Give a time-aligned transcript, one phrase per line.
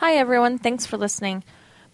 [0.00, 0.56] Hi, everyone.
[0.56, 1.44] Thanks for listening.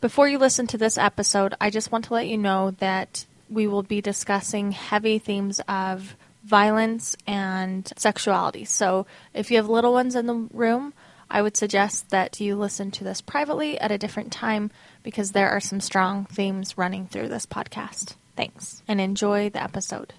[0.00, 3.66] Before you listen to this episode, I just want to let you know that we
[3.66, 6.14] will be discussing heavy themes of
[6.44, 8.64] violence and sexuality.
[8.64, 10.94] So if you have little ones in the room,
[11.28, 14.70] I would suggest that you listen to this privately at a different time
[15.02, 18.14] because there are some strong themes running through this podcast.
[18.36, 20.14] Thanks and enjoy the episode.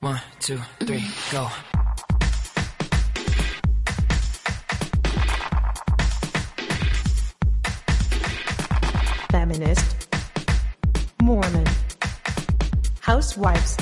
[0.00, 1.50] One, two, three, go.
[9.32, 10.08] Feminist,
[11.22, 11.64] Mormon,
[13.00, 13.78] Housewives,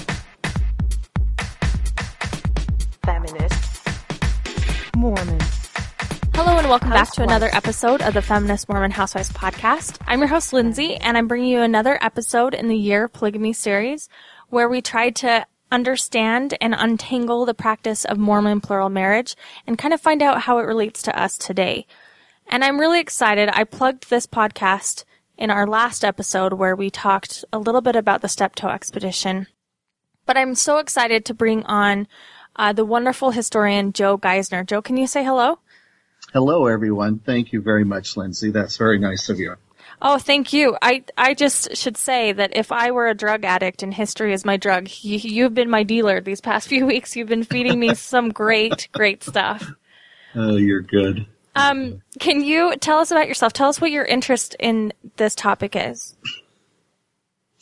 [3.05, 3.89] Feminist,
[4.97, 5.41] Mormon.
[6.37, 9.99] Hello and welcome back to another episode of the Feminist Mormon Housewives podcast.
[10.07, 14.09] I'm your host Lindsay and I'm bringing you another episode in the Year Polygamy series
[14.51, 19.35] where we try to understand and untangle the practice of Mormon plural marriage
[19.67, 21.89] and kind of find out how it relates to us today.
[22.47, 23.49] And I'm really excited.
[23.53, 25.03] I plugged this podcast
[25.41, 29.47] in our last episode where we talked a little bit about the Steptoe expedition.
[30.27, 32.07] But I'm so excited to bring on
[32.57, 34.67] uh, the wonderful historian Joe Geisner.
[34.67, 35.59] Joe, can you say hello?
[36.35, 37.19] Hello, everyone.
[37.19, 38.51] Thank you very much, Lindsay.
[38.51, 39.57] That's very nice of you.
[40.03, 40.77] Oh, thank you.
[40.81, 44.45] I I just should say that if I were a drug addict and history is
[44.45, 47.17] my drug, you, you've been my dealer these past few weeks.
[47.17, 49.73] You've been feeding me some great, great stuff.
[50.35, 51.27] Oh, you're good.
[51.55, 53.53] Um, can you tell us about yourself?
[53.53, 56.17] Tell us what your interest in this topic is.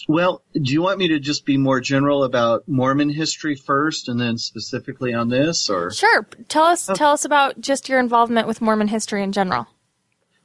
[0.06, 4.18] Well, do you want me to just be more general about Mormon history first and
[4.18, 5.90] then specifically on this or?
[5.90, 6.26] Sure.
[6.48, 9.66] Tell us tell us about just your involvement with Mormon history in general.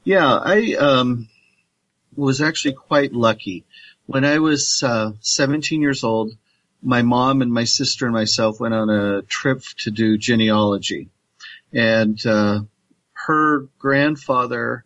[0.03, 1.29] Yeah, I um,
[2.15, 3.63] was actually quite lucky.
[4.05, 6.33] When I was uh, 17 years old,
[6.81, 11.09] my mom and my sister and myself went on a trip to do genealogy.
[11.71, 12.61] And uh,
[13.25, 14.85] her grandfather,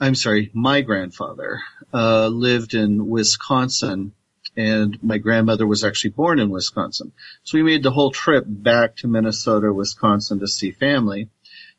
[0.00, 1.60] I'm sorry, my grandfather,
[1.92, 4.12] uh, lived in Wisconsin,
[4.56, 7.12] and my grandmother was actually born in Wisconsin.
[7.42, 11.28] So we made the whole trip back to Minnesota, Wisconsin to see family.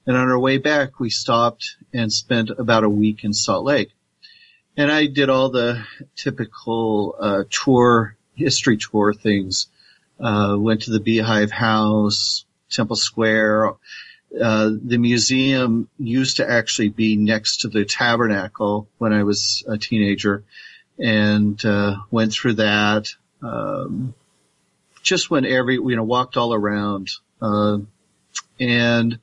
[0.06, 3.92] And on our way back, we stopped and spent about a week in Salt Lake.
[4.78, 5.84] And I did all the
[6.16, 9.68] typical uh, tour, history tour things.
[10.20, 13.74] Uh, went to the Beehive House, Temple Square.
[14.42, 19.78] Uh, the museum used to actually be next to the tabernacle when I was a
[19.78, 20.44] teenager,
[20.98, 23.10] and uh, went through that.
[23.42, 24.16] Um,
[25.02, 27.12] just went every, you know, walked all around,
[27.42, 27.78] uh,
[28.60, 29.20] and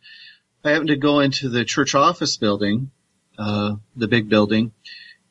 [0.65, 2.91] I happened to go into the church office building,
[3.39, 4.73] uh, the big building,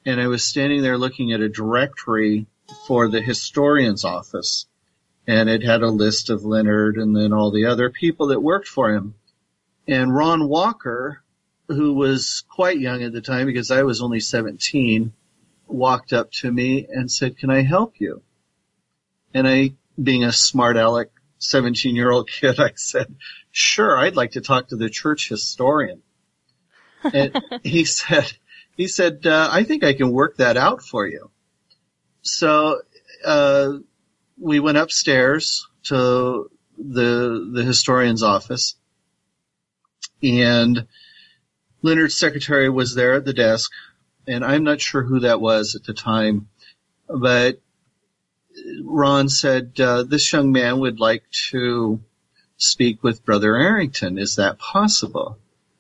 [0.05, 2.47] and I was standing there looking at a directory
[2.87, 4.65] for the historian's office.
[5.27, 8.67] And it had a list of Leonard and then all the other people that worked
[8.67, 9.13] for him.
[9.89, 11.23] And Ron Walker,
[11.67, 15.13] who was quite young at the time because I was only 17,
[15.65, 18.21] walked up to me and said, can I help you?
[19.33, 23.15] And I, being a smart aleck 17 year old kid, I said,
[23.51, 26.03] sure, I'd like to talk to the church historian.
[27.03, 28.31] And he said,
[28.77, 31.31] he said, uh, I think I can work that out for you.
[32.21, 32.79] So,
[33.25, 33.71] uh,
[34.37, 38.75] we went upstairs to the, the historian's office
[40.21, 40.87] and
[41.81, 43.71] Leonard's secretary was there at the desk
[44.29, 46.49] and I'm not sure who that was at the time,
[47.07, 47.59] but
[48.83, 51.99] Ron said, uh, this young man would like to
[52.57, 54.19] speak with Brother Arrington.
[54.19, 55.39] Is that possible?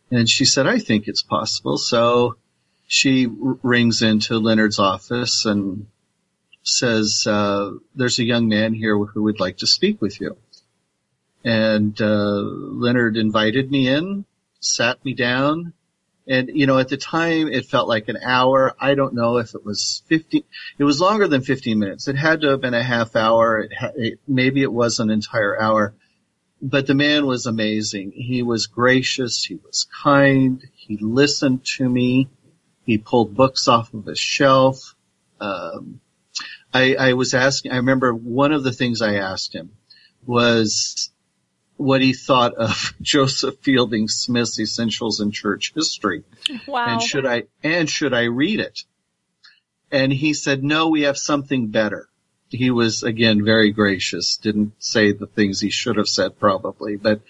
[0.09, 1.77] And she said, I think it's possible.
[1.77, 2.37] So
[2.87, 5.85] she rings into Leonard's office and
[6.63, 10.37] says, uh, there's a young man here who would like to speak with you.
[11.43, 14.25] And, uh, Leonard invited me in,
[14.59, 15.73] sat me down,
[16.27, 18.75] and, you know, at the time it felt like an hour.
[18.79, 20.45] I don't know if it was 50,
[20.77, 22.07] it was longer than 15 minutes.
[22.07, 23.59] It had to have been a half hour.
[23.59, 25.95] It, ha- it maybe it was an entire hour,
[26.61, 28.11] but the man was amazing.
[28.11, 29.43] He was gracious.
[29.43, 30.63] He was kind.
[30.75, 32.29] He listened to me.
[32.85, 34.95] He pulled books off of his shelf.
[35.39, 35.99] Um,
[36.73, 39.71] I, I was asking, I remember one of the things I asked him
[40.25, 41.11] was
[41.79, 46.25] what he thought of Joseph Fielding Smith's Essentials in Church History.
[46.67, 46.85] Wow.
[46.87, 48.83] And should I, and should I read it?
[49.89, 52.09] And he said, no, we have something better.
[52.49, 57.21] He was again very gracious, didn't say the things he should have said probably, but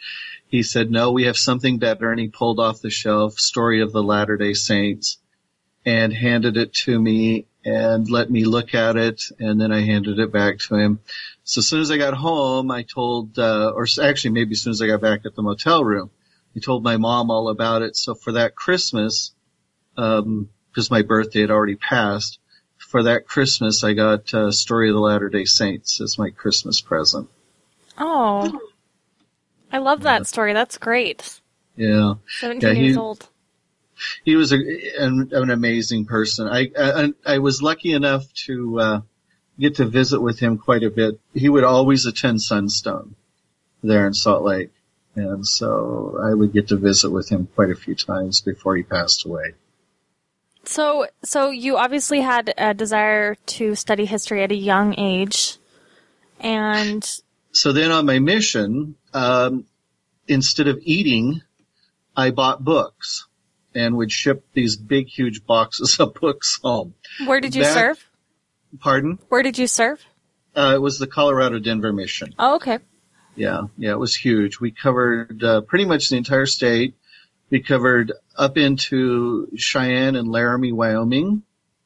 [0.47, 2.09] he said, no, we have something better.
[2.09, 5.19] And he pulled off the shelf Story of the Latter day Saints
[5.85, 9.23] and handed it to me and let me look at it.
[9.39, 10.99] And then I handed it back to him.
[11.43, 14.71] So as soon as I got home, I told, uh, or actually maybe as soon
[14.71, 16.09] as I got back at the motel room,
[16.55, 17.95] I told my mom all about it.
[17.95, 19.33] So for that Christmas,
[19.97, 22.39] um, because my birthday had already passed.
[22.77, 26.81] For that Christmas, I got uh, Story of the Latter Day Saints as my Christmas
[26.81, 27.29] present.
[27.97, 28.59] Oh.
[29.71, 30.53] I love that story.
[30.53, 31.39] That's great.
[31.75, 32.13] Yeah.
[32.39, 33.27] 17 Yeah, he- years old.
[34.23, 34.57] He was a,
[34.99, 36.47] an, an amazing person.
[36.47, 39.01] I, I I was lucky enough to uh,
[39.59, 41.19] get to visit with him quite a bit.
[41.33, 43.15] He would always attend Sunstone
[43.83, 44.71] there in Salt Lake,
[45.15, 48.83] and so I would get to visit with him quite a few times before he
[48.83, 49.53] passed away.
[50.65, 55.57] So, so you obviously had a desire to study history at a young age,
[56.39, 57.03] and
[57.51, 59.65] So then on my mission, um,
[60.27, 61.41] instead of eating,
[62.15, 63.25] I bought books
[63.75, 66.93] and would ship these big, huge boxes of books home.
[67.25, 68.05] where did you Back- serve?
[68.79, 69.17] Pardon?
[69.29, 70.03] Where did you serve?
[70.55, 72.33] Uh, it was the Colorado Denver mission.
[72.37, 72.79] Oh, okay.
[73.35, 74.59] Yeah, yeah, it was huge.
[74.59, 76.93] We covered uh, pretty much the entire state.
[77.49, 81.43] We covered up into Cheyenne and Laramie, Wyoming.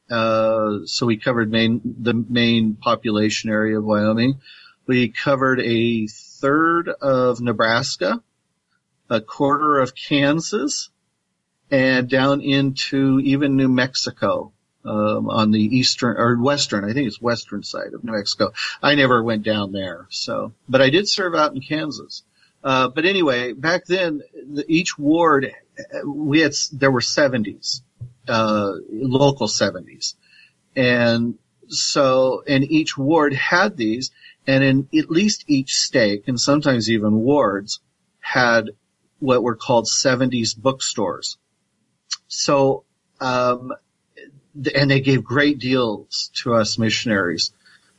[0.09, 4.41] Uh, so we covered main, the main population area of Wyoming.
[4.87, 8.21] We covered a third of Nebraska,
[9.09, 10.89] a quarter of Kansas,
[11.73, 14.51] and down into even New Mexico.
[14.85, 18.51] Um, on the eastern or western, I think it's western side of New Mexico.
[18.81, 22.23] I never went down there, so, but I did serve out in Kansas.
[22.61, 27.79] Uh, but anyway, back then, the, each ward, uh, we had, there were 70s,
[28.27, 30.15] uh, local 70s.
[30.75, 31.35] And
[31.69, 34.11] so, and each ward had these,
[34.45, 37.79] and in at least each stake, and sometimes even wards,
[38.19, 38.71] had
[39.19, 41.37] what were called 70s bookstores.
[42.35, 42.83] So,
[43.21, 43.73] um,
[44.75, 47.51] and they gave great deals to us missionaries.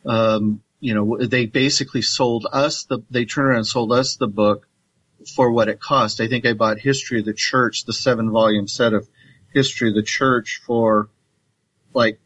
[0.04, 4.26] Um, you know, they basically sold us the, they turned around and sold us the
[4.26, 4.66] book
[5.34, 6.20] for what it cost.
[6.20, 9.08] I think I bought History of the Church, the seven volume set of
[9.52, 11.08] History of the Church for
[11.94, 12.18] like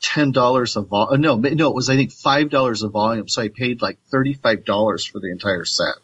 [0.00, 1.16] ten dollars a vol.
[1.18, 3.28] No, no, it was I think five dollars a volume.
[3.28, 5.96] So I paid like thirty five dollars for the entire set.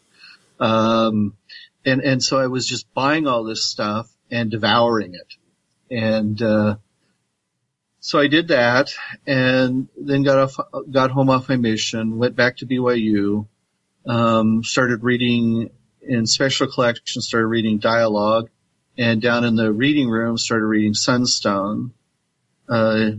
[0.60, 1.36] Um,
[1.86, 5.34] and and so I was just buying all this stuff and devouring it,
[5.92, 6.76] and uh,
[8.00, 8.94] so I did that,
[9.26, 10.56] and then got off,
[10.90, 13.46] got home off my mission, went back to BYU,
[14.06, 18.48] um, started reading in special collections, started reading dialogue,
[18.96, 21.92] and down in the reading room started reading Sunstone.
[22.68, 23.10] Uh,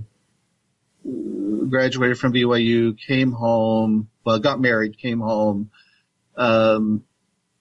[1.69, 5.69] graduated from BYU, came home, well, got married, came home,
[6.35, 7.03] um,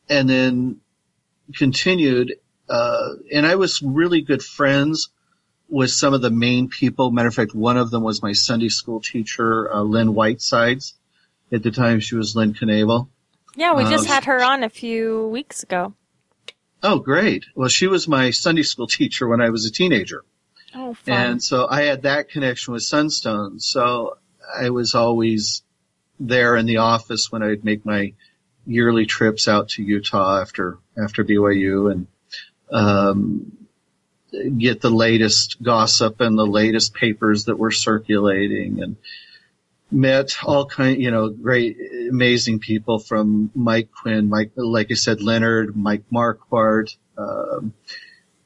[0.09, 0.81] and then
[1.55, 2.35] continued.
[2.69, 5.11] Uh, and I was really good friends
[5.69, 7.11] with some of the main people.
[7.11, 10.95] Matter of fact, one of them was my Sunday school teacher, uh, Lynn Whitesides.
[11.51, 13.09] At the time, she was Lynn Kanavel.
[13.57, 15.95] Yeah, we just Um, had her on a few weeks ago.
[16.83, 17.45] Oh, great.
[17.55, 20.25] Well, she was my Sunday school teacher when I was a teenager.
[20.75, 21.15] Oh, fun.
[21.15, 23.61] And so I had that connection with Sunstone.
[23.61, 24.17] So
[24.59, 25.63] I was always
[26.19, 28.15] there in the office when I'd make my
[28.67, 32.07] yearly trips out to Utah after, after BYU and,
[32.73, 33.69] um,
[34.59, 38.97] get the latest gossip and the latest papers that were circulating and
[39.91, 41.77] met all kind, you know, great,
[42.09, 47.75] amazing people from Mike Quinn, Mike, like I said, Leonard, Mike Marquardt, um,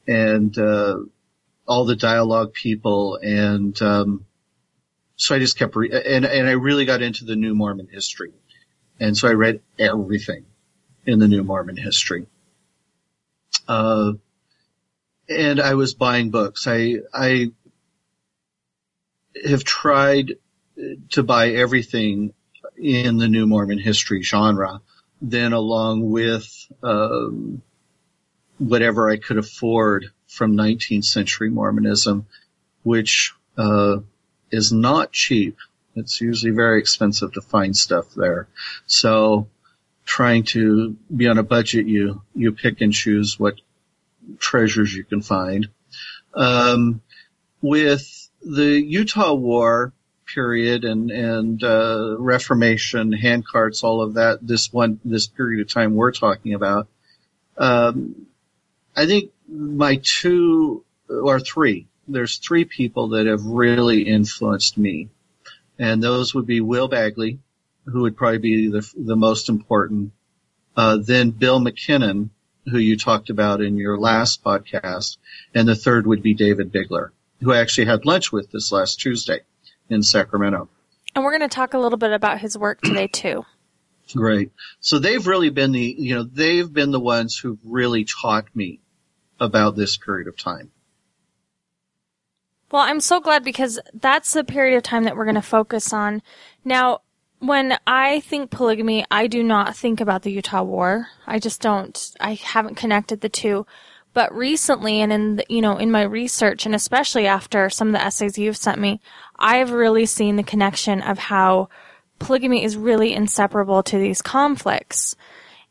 [0.07, 0.99] and, uh,
[1.67, 4.25] all the dialogue people and um,
[5.17, 8.31] so I just kept re- and and I really got into the New Mormon history,
[8.99, 10.45] and so I read everything
[11.05, 12.27] in the New Mormon history.
[13.67, 14.13] Uh,
[15.29, 16.67] and I was buying books.
[16.67, 17.51] I I
[19.45, 20.33] have tried
[21.11, 22.33] to buy everything
[22.77, 24.81] in the New Mormon history genre,
[25.21, 26.47] then along with
[26.83, 27.61] um,
[28.57, 32.27] whatever I could afford from 19th century Mormonism,
[32.83, 33.97] which uh,
[34.51, 35.57] is not cheap.
[35.95, 38.47] It's usually very expensive to find stuff there.
[38.85, 39.47] So
[40.07, 43.55] trying to be on a budget, you, you pick and choose what
[44.39, 45.67] treasures you can find.
[46.33, 47.01] Um,
[47.61, 49.91] with the Utah War
[50.33, 55.93] period and, and, uh, Reformation, handcarts, all of that, this one, this period of time
[55.93, 56.87] we're talking about,
[57.57, 58.27] um,
[58.95, 65.09] I think my two or three, there's three people that have really influenced me.
[65.77, 67.39] And those would be Will Bagley,
[67.91, 70.11] who would probably be the, the most important.
[70.75, 72.29] Uh, then Bill MacKinnon,
[72.65, 75.17] who you talked about in your last podcast.
[75.55, 78.99] And the third would be David Bigler, who I actually had lunch with this last
[78.99, 79.41] Tuesday
[79.89, 80.69] in Sacramento.
[81.15, 83.45] and we're going to talk a little bit about his work today too.
[84.13, 84.51] Great.
[84.79, 88.79] So they've really been the, you know, they've been the ones who've really taught me
[89.39, 90.71] about this period of time.
[92.71, 95.93] Well, I'm so glad because that's the period of time that we're going to focus
[95.93, 96.21] on.
[96.65, 96.99] Now,
[97.39, 101.07] when I think polygamy, I do not think about the Utah War.
[101.25, 102.11] I just don't.
[102.19, 103.65] I haven't connected the two.
[104.13, 107.93] But recently, and in the, you know in my research, and especially after some of
[107.93, 108.99] the essays you've sent me,
[109.37, 111.69] I've really seen the connection of how
[112.17, 115.15] polygamy is really inseparable to these conflicts.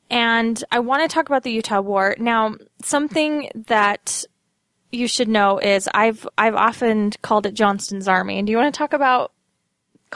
[0.08, 2.54] And I want to talk about the Utah War now.
[2.82, 4.24] Something that
[4.92, 8.38] you should know is I've I've often called it Johnston's Army.
[8.38, 9.32] And do you want to talk about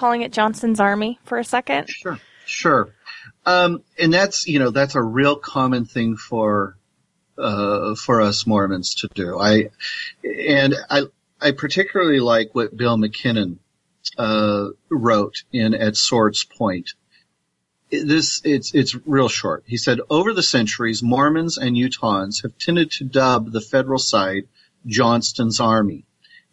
[0.00, 1.90] calling it Johnston's Army for a second?
[1.90, 2.94] Sure, sure.
[3.44, 6.76] Um, and that's you know that's a real common thing for
[7.36, 9.38] uh, for us Mormons to do.
[9.38, 9.68] I
[10.24, 11.02] and I
[11.38, 13.58] I particularly like what Bill MacKinnon
[14.16, 16.94] uh, wrote in At Swords Point.
[17.90, 19.64] This it's it's real short.
[19.66, 24.44] He said over the centuries, Mormons and Utahns have tended to dub the federal side
[24.86, 26.06] Johnston's Army,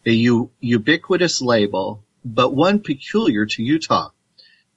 [0.04, 4.10] a u- ubiquitous label, but one peculiar to Utah.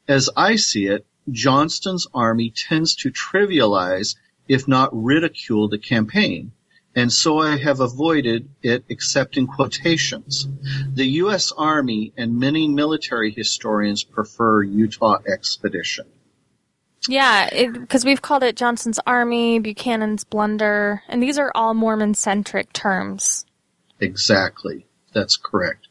[0.08, 4.15] As I see it, Johnston's Army tends to trivialize,
[4.48, 6.51] if not ridicule, the campaign,
[6.96, 10.48] and so I have avoided it except in quotations.
[10.93, 11.51] The U.S.
[11.58, 16.05] Army and many military historians prefer Utah Expedition.
[17.08, 22.74] Yeah, because we've called it Johnston's Army, Buchanan's Blunder, and these are all Mormon centric
[22.74, 23.46] terms.
[24.00, 24.86] Exactly.
[25.13, 25.88] That's correct.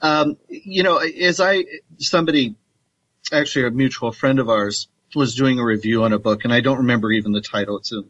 [0.00, 1.64] Um, you know, as I,
[1.98, 2.54] somebody,
[3.32, 6.60] actually a mutual friend of ours was doing a review on a book and I
[6.60, 7.78] don't remember even the title.
[7.78, 8.02] It's a,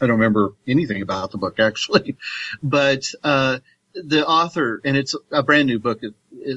[0.00, 2.16] I don't remember anything about the book actually,
[2.62, 3.58] but, uh,
[3.94, 6.12] the author, and it's a brand new book, at,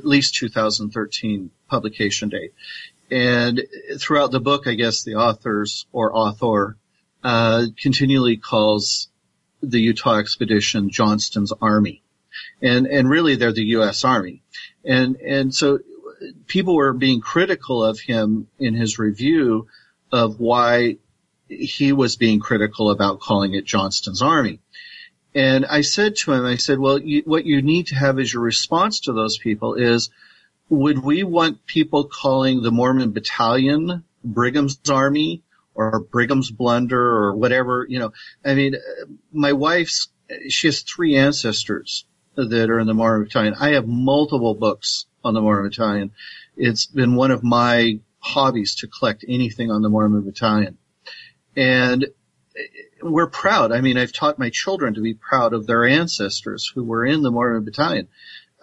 [0.05, 2.53] least 2013 publication date.
[3.09, 3.65] And
[3.97, 6.77] throughout the book, I guess the authors or author,
[7.23, 9.09] uh, continually calls
[9.61, 12.03] the Utah expedition Johnston's army.
[12.61, 14.03] And, and really they're the U.S.
[14.03, 14.43] Army.
[14.85, 15.79] And, and so
[16.47, 19.67] people were being critical of him in his review
[20.11, 20.97] of why
[21.47, 24.59] he was being critical about calling it Johnston's army.
[25.33, 28.33] And I said to him, I said, well, you, what you need to have as
[28.33, 30.09] your response to those people is,
[30.69, 35.43] would we want people calling the Mormon battalion Brigham's army
[35.73, 38.13] or Brigham's blunder or whatever, you know.
[38.43, 38.75] I mean,
[39.31, 40.09] my wife's,
[40.49, 43.55] she has three ancestors that are in the Mormon Battalion.
[43.59, 46.11] I have multiple books on the Mormon Battalion.
[46.55, 50.77] It's been one of my hobbies to collect anything on the Mormon Battalion.
[51.55, 52.07] And
[53.01, 53.71] we're proud.
[53.71, 57.21] I mean, I've taught my children to be proud of their ancestors who were in
[57.23, 58.07] the Mormon Battalion.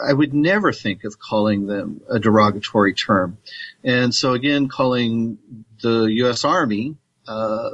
[0.01, 3.39] I would never think of calling them a derogatory term.
[3.83, 5.39] And so again, calling
[5.83, 6.45] the U.S.
[6.45, 6.97] Army,
[7.27, 7.71] uh,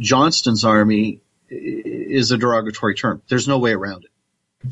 [0.00, 3.22] Johnston's Army is a derogatory term.
[3.28, 4.09] There's no way around it.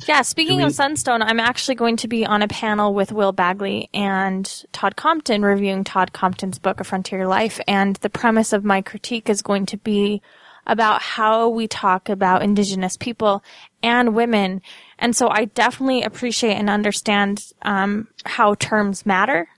[0.06, 3.32] Yeah, speaking we- of Sunstone, I'm actually going to be on a panel with Will
[3.32, 7.58] Bagley and Todd Compton reviewing Todd Compton's book, A Frontier Life.
[7.66, 10.20] And the premise of my critique is going to be
[10.66, 13.42] about how we talk about indigenous people
[13.82, 14.60] and women.
[14.98, 19.48] And so I definitely appreciate and understand um, how terms matter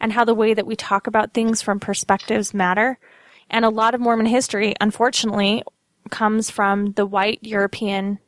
[0.00, 2.98] and how the way that we talk about things from perspectives matter.
[3.50, 5.64] And a lot of Mormon history, unfortunately,
[6.10, 8.20] comes from the white European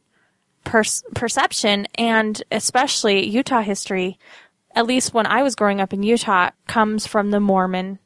[0.64, 0.82] per-
[1.14, 4.18] perception and especially Utah history,
[4.74, 7.98] at least when I was growing up in Utah, comes from the Mormon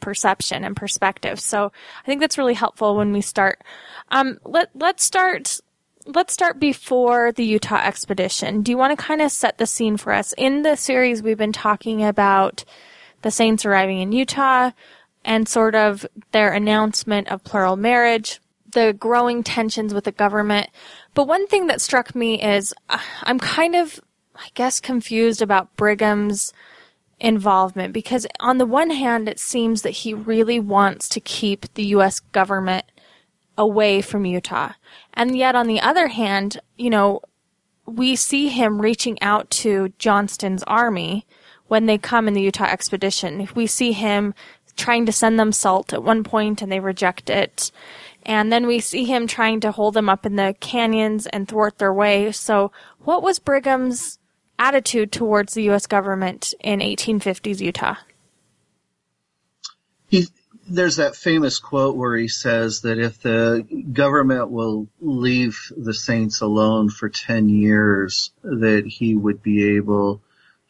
[0.00, 1.38] perception and perspective.
[1.40, 3.62] So I think that's really helpful when we start.
[4.10, 5.60] Um, let, let's start,
[6.06, 8.62] let's start before the Utah expedition.
[8.62, 10.32] Do you want to kind of set the scene for us?
[10.38, 12.64] In the series, we've been talking about
[13.22, 14.70] the Saints arriving in Utah
[15.24, 18.40] and sort of their announcement of plural marriage,
[18.72, 20.68] the growing tensions with the government.
[21.14, 24.00] But one thing that struck me is uh, I'm kind of,
[24.34, 26.52] I guess, confused about Brigham's
[27.18, 31.84] involvement because on the one hand, it seems that he really wants to keep the
[31.86, 32.20] U.S.
[32.20, 32.86] government
[33.58, 34.72] away from Utah.
[35.12, 37.20] And yet on the other hand, you know,
[37.86, 41.26] we see him reaching out to Johnston's army
[41.66, 43.48] when they come in the Utah expedition.
[43.54, 44.34] We see him
[44.76, 47.70] trying to send them salt at one point and they reject it.
[48.30, 51.78] And then we see him trying to hold them up in the canyons and thwart
[51.78, 52.30] their way.
[52.30, 52.70] So
[53.00, 54.20] what was Brigham's
[54.56, 55.88] attitude towards the U.S.
[55.88, 57.96] government in 1850s Utah?
[60.06, 60.28] He,
[60.68, 66.40] there's that famous quote where he says that if the government will leave the saints
[66.40, 70.22] alone for 10 years, that he would be able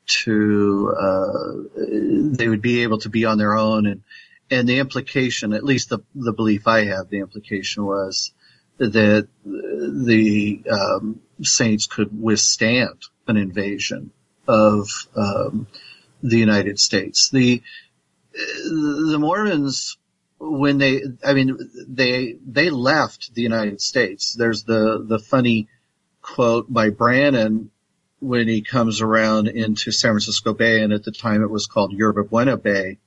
[0.07, 3.85] to, uh, they would be able to be on their own.
[3.85, 4.03] And,
[4.51, 8.33] and the implication, at least the, the belief I have, the implication was
[8.79, 14.11] that the um, saints could withstand an invasion
[14.49, 15.67] of um,
[16.23, 17.31] the United States.
[17.31, 17.63] The
[18.33, 19.97] the Mormons
[20.39, 24.35] when they I mean they they left the United States.
[24.35, 25.69] There's the the funny
[26.23, 27.71] quote by Brannan
[28.21, 31.93] when he comes around into San Francisco Bay, and at the time it was called
[31.93, 32.99] Yerba Buena Bay,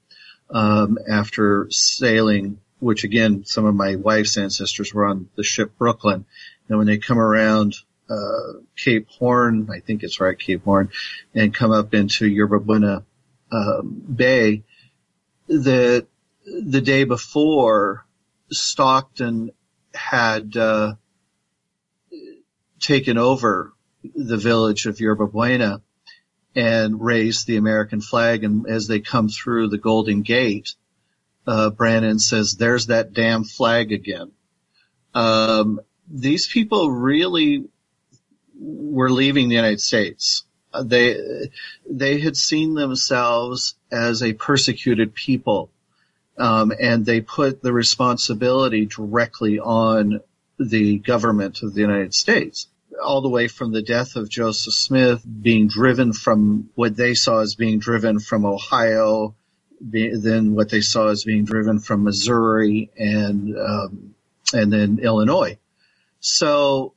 [0.53, 6.25] um, after sailing, which again, some of my wife's ancestors were on the ship Brooklyn.
[6.69, 7.75] And when they come around,
[8.09, 10.91] uh, Cape Horn, I think it's right, Cape Horn,
[11.33, 13.03] and come up into Yerba Buena,
[13.51, 14.63] um, Bay,
[15.47, 16.05] the,
[16.45, 18.05] the day before,
[18.51, 19.51] Stockton
[19.93, 20.93] had, uh,
[22.79, 23.73] taken over
[24.15, 25.81] the village of Yerba Buena
[26.55, 28.43] and raise the American flag.
[28.43, 30.75] And as they come through the Golden Gate,
[31.45, 31.71] uh,
[32.17, 34.31] says, "There's that damn flag again."
[35.13, 37.65] Um, these people really
[38.57, 40.45] were leaving the United States.
[40.73, 41.49] Uh, they
[41.89, 45.69] they had seen themselves as a persecuted people,
[46.37, 50.21] um, and they put the responsibility directly on
[50.59, 52.67] the government of the United States
[53.01, 57.39] all the way from the death of Joseph Smith, being driven from what they saw
[57.39, 59.35] as being driven from Ohio,
[59.89, 64.15] be, then what they saw as being driven from Missouri and um,
[64.53, 65.57] and then Illinois.
[66.19, 66.93] So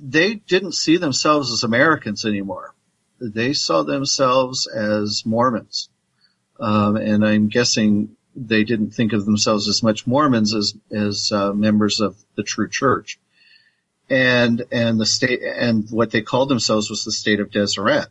[0.00, 2.74] they didn't see themselves as Americans anymore.
[3.20, 5.90] They saw themselves as Mormons,
[6.58, 11.52] um, and I'm guessing they didn't think of themselves as much Mormons as as uh,
[11.52, 13.18] members of the true church
[14.10, 18.08] and and the state and what they called themselves was the state of Deseret,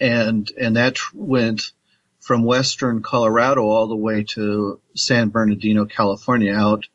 [0.00, 1.72] and and that went
[2.20, 6.86] from western Colorado all the way to San Bernardino, California, out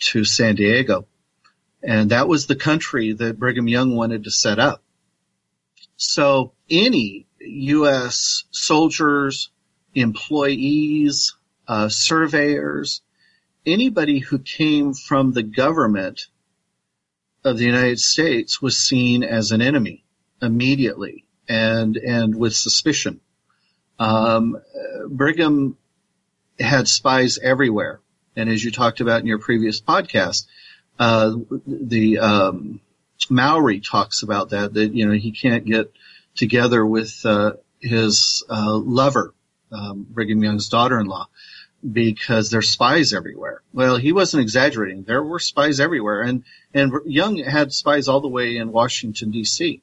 [0.00, 1.06] to San Diego,
[1.82, 4.82] and that was the country that Brigham Young wanted to set up.
[5.96, 8.44] So any U.S.
[8.50, 9.50] soldiers,
[9.94, 11.36] employees,
[11.68, 13.02] uh, surveyors,
[13.64, 16.26] anybody who came from the government
[17.44, 20.04] of the United States was seen as an enemy
[20.42, 23.20] immediately and and with suspicion.
[23.98, 24.60] Um,
[25.08, 25.76] Brigham
[26.58, 28.00] had spies everywhere,
[28.36, 30.46] and as you talked about in your previous podcast,
[30.98, 31.34] uh,
[31.66, 32.80] the um,
[33.28, 35.92] Mowry talks about that that you know he can't get
[36.34, 39.34] together with uh, his uh, lover,
[39.72, 41.28] um, Brigham Young's daughter-in-law,
[41.88, 43.62] because there's spies everywhere.
[43.72, 45.04] Well, he wasn't exaggerating.
[45.04, 49.82] There were spies everywhere, and and Young had spies all the way in Washington D.C.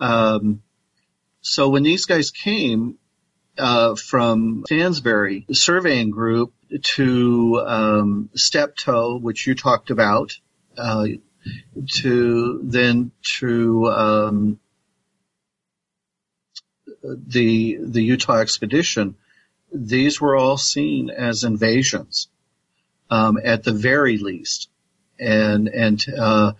[0.00, 0.62] Um,
[1.40, 2.98] so when these guys came
[3.58, 10.36] uh, from Stansbury surveying group to um, Steptoe, which you talked about,
[10.76, 11.06] uh,
[11.88, 14.60] to then to um,
[17.02, 19.16] the the Utah expedition
[19.74, 22.28] these were all seen as invasions,
[23.10, 24.68] um, at the very least.
[25.18, 26.52] And, and, uh,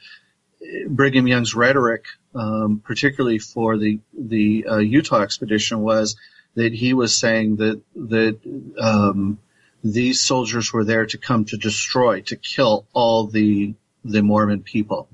[0.89, 6.17] Brigham Young's rhetoric, um, particularly for the, the, uh, Utah expedition was
[6.57, 8.39] that he was saying that, that,
[8.79, 9.39] um,
[9.83, 13.75] these soldiers were there to come to destroy, to kill all the,
[14.05, 15.09] the Mormon people.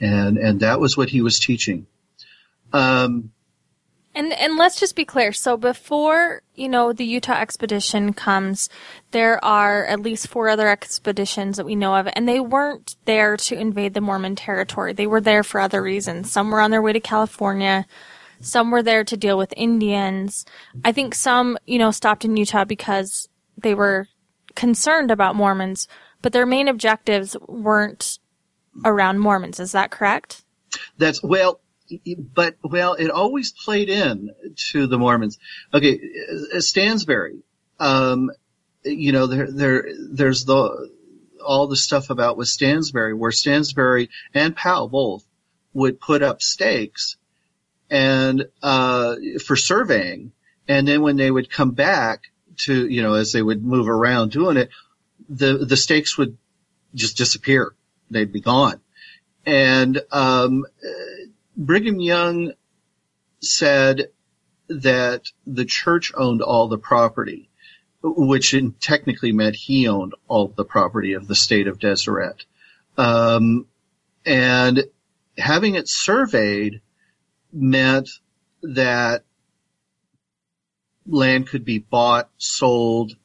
[0.00, 1.86] And, and that was what he was teaching.
[2.72, 3.32] Um,
[4.14, 5.32] and and let's just be clear.
[5.32, 8.68] So before, you know, the Utah expedition comes,
[9.12, 13.36] there are at least four other expeditions that we know of, and they weren't there
[13.36, 14.92] to invade the Mormon territory.
[14.92, 16.30] They were there for other reasons.
[16.30, 17.86] Some were on their way to California.
[18.40, 20.46] Some were there to deal with Indians.
[20.84, 24.08] I think some, you know, stopped in Utah because they were
[24.54, 25.86] concerned about Mormons,
[26.22, 28.18] but their main objectives weren't
[28.84, 29.60] around Mormons.
[29.60, 30.44] Is that correct?
[30.96, 31.60] That's well,
[32.34, 34.30] but well, it always played in
[34.72, 35.38] to the Mormons.
[35.72, 36.00] Okay,
[36.54, 37.42] uh, Stansbury,
[37.78, 38.30] um,
[38.84, 40.90] you know, there, there, there's the,
[41.44, 45.24] all the stuff about with Stansbury, where Stansbury and Powell both
[45.72, 47.16] would put up stakes
[47.88, 50.32] and, uh, for surveying.
[50.68, 52.24] And then when they would come back
[52.58, 54.70] to, you know, as they would move around doing it,
[55.28, 56.36] the, the stakes would
[56.94, 57.74] just disappear.
[58.10, 58.80] They'd be gone.
[59.46, 60.66] And, um,
[61.60, 62.52] Brigham Young
[63.42, 64.08] said
[64.68, 67.50] that the church owned all the property,
[68.02, 72.46] which technically meant he owned all the property of the state of Deseret.
[72.96, 73.66] Um,
[74.24, 74.84] and
[75.36, 76.80] having it surveyed
[77.52, 78.08] meant
[78.62, 79.24] that
[81.06, 83.16] land could be bought, sold,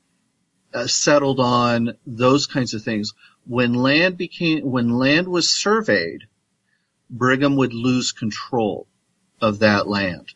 [0.74, 3.14] uh, settled on, those kinds of things.
[3.46, 6.28] When land became, when land was surveyed,
[7.10, 8.88] Brigham would lose control
[9.42, 10.34] of that land.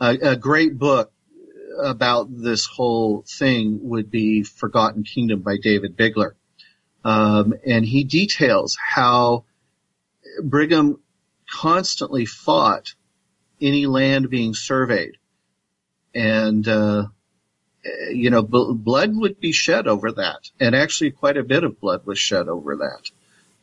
[0.00, 1.12] a great book
[1.82, 6.34] about this whole thing would be Forgotten Kingdom by David Bigler.
[7.04, 9.44] Um, and he details how
[10.42, 11.00] Brigham
[11.50, 12.94] constantly fought
[13.60, 15.16] any land being surveyed.
[16.14, 17.06] And, uh,
[18.10, 20.50] you know, b- blood would be shed over that.
[20.58, 23.10] And actually quite a bit of blood was shed over that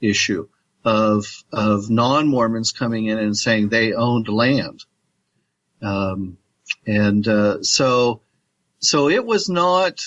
[0.01, 0.47] issue
[0.87, 4.85] of, of non-Mormons coming in and saying they owned land.
[5.81, 6.37] Um,
[6.85, 8.21] and, uh, so,
[8.79, 9.99] so it was not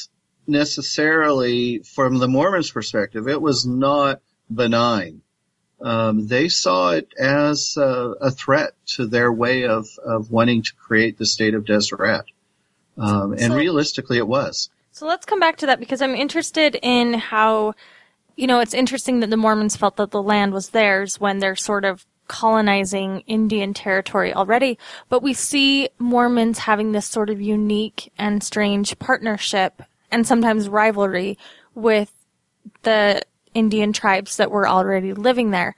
[0.46, 4.20] necessarily from the Mormons perspective, it was not
[4.52, 5.22] benign.
[5.82, 10.74] Um, they saw it as uh, a threat to their way of, of wanting to
[10.74, 12.24] create the state of Deseret.
[12.98, 14.70] Um, and So- realistically, it was.
[14.92, 17.74] So let's come back to that because I'm interested in how,
[18.36, 21.56] you know, it's interesting that the Mormons felt that the land was theirs when they're
[21.56, 24.78] sort of colonizing Indian territory already.
[25.08, 31.38] But we see Mormons having this sort of unique and strange partnership and sometimes rivalry
[31.74, 32.12] with
[32.82, 35.74] the Indian tribes that were already living there.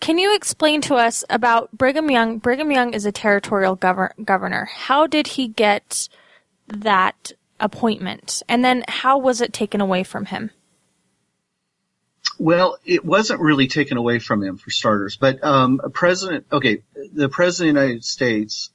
[0.00, 2.38] Can you explain to us about Brigham Young?
[2.38, 4.66] Brigham Young is a territorial gover- governor.
[4.66, 6.08] How did he get
[6.68, 8.42] that appointment?
[8.48, 10.50] And then how was it taken away from him?
[12.38, 16.46] Well, it wasn't really taken away from him for starters, but um, a president.
[16.50, 18.70] Okay, the president of the United States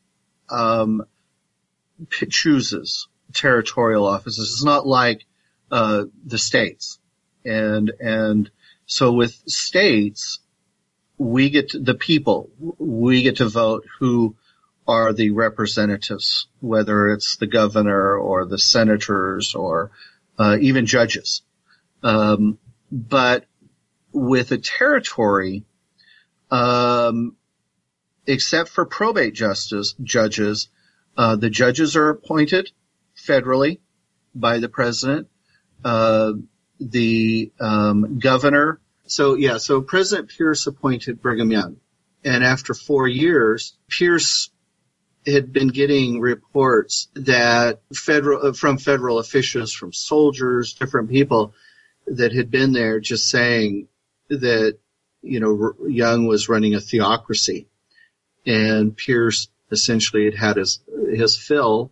[0.49, 1.05] um,
[2.29, 4.51] chooses territorial offices.
[4.51, 5.25] It's not like
[5.71, 6.99] uh, the states,
[7.43, 8.49] and and
[8.85, 10.39] so with states,
[11.17, 12.49] we get to, the people.
[12.77, 14.35] We get to vote who
[14.87, 19.91] are the representatives, whether it's the governor or the senators or
[20.39, 21.43] uh, even judges.
[22.01, 22.57] Um,
[22.91, 23.45] but
[24.11, 25.65] with a territory,
[26.51, 27.35] um,
[28.25, 30.69] except for probate justice judges,
[31.17, 32.71] uh, the judges are appointed
[33.15, 33.79] federally
[34.33, 35.27] by the president.
[35.83, 36.33] Uh,
[36.79, 38.79] the um, governor.
[39.05, 41.77] So yeah, so President Pierce appointed Brigham Young,
[42.23, 44.49] and after four years, Pierce
[45.25, 51.53] had been getting reports that federal from federal officials, from soldiers, different people
[52.09, 53.87] that had been there, just saying
[54.29, 54.77] that
[55.21, 57.67] you know Young was running a theocracy,
[58.45, 60.79] and Pierce essentially had had his
[61.13, 61.91] his fill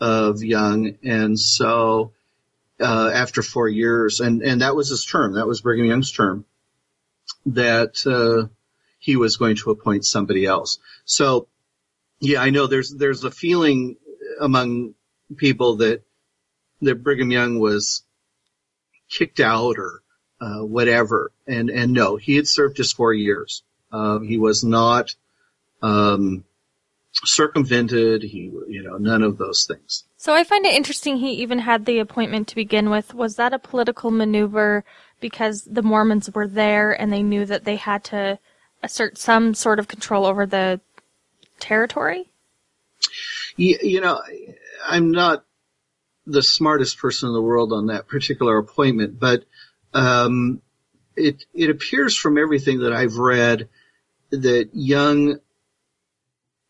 [0.00, 2.12] of Young, and so
[2.80, 6.44] uh, after four years, and and that was his term, that was Brigham Young's term,
[7.46, 8.48] that uh,
[8.98, 10.78] he was going to appoint somebody else.
[11.04, 11.48] So,
[12.20, 13.96] yeah, I know there's there's a feeling
[14.40, 14.94] among
[15.36, 16.02] people that
[16.80, 18.02] that Brigham Young was
[19.12, 20.02] kicked out or
[20.40, 23.62] uh, whatever, and and no, he had served his four years.
[23.92, 25.14] Uh, he was not
[25.82, 26.44] um,
[27.12, 28.22] circumvented.
[28.22, 30.04] He, you know, none of those things.
[30.16, 33.14] So I find it interesting he even had the appointment to begin with.
[33.14, 34.84] Was that a political maneuver
[35.20, 38.38] because the Mormons were there and they knew that they had to
[38.82, 40.80] assert some sort of control over the
[41.60, 42.30] territory?
[43.56, 44.20] You, you know,
[44.86, 45.44] I'm not
[46.26, 49.44] the smartest person in the world on that particular appointment, but
[49.92, 50.62] um,
[51.16, 53.68] it it appears from everything that I've read
[54.30, 55.38] that Young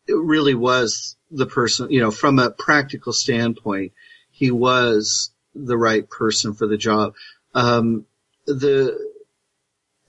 [0.07, 1.91] really was the person.
[1.91, 3.93] You know, from a practical standpoint,
[4.31, 7.13] he was the right person for the job.
[7.53, 8.05] Um,
[8.45, 8.97] the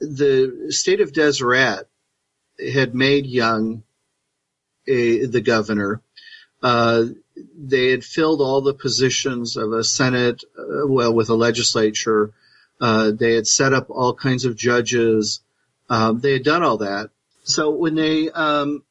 [0.00, 1.88] the state of Deseret
[2.72, 3.82] had made Young
[4.86, 6.02] a, the governor.
[6.62, 7.04] Uh,
[7.36, 12.32] they had filled all the positions of a Senate, uh, well, with a legislature.
[12.80, 15.40] Uh, they had set up all kinds of judges.
[15.88, 17.10] Um, they had done all that.
[17.44, 18.84] So when they um,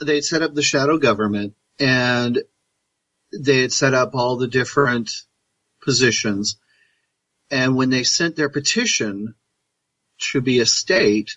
[0.00, 2.42] they had set up the shadow government and
[3.32, 5.10] they had set up all the different
[5.82, 6.56] positions,
[7.50, 9.34] and when they sent their petition
[10.32, 11.36] to be a state,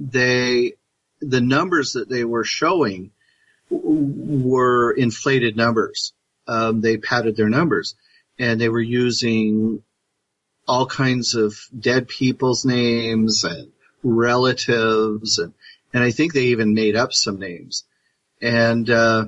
[0.00, 0.74] they
[1.20, 3.12] the numbers that they were showing
[3.70, 6.12] were inflated numbers.
[6.46, 7.94] Um, they padded their numbers,
[8.38, 9.82] and they were using
[10.68, 15.54] all kinds of dead people's names and relatives, and
[15.92, 17.84] and I think they even made up some names.
[18.42, 19.26] And uh,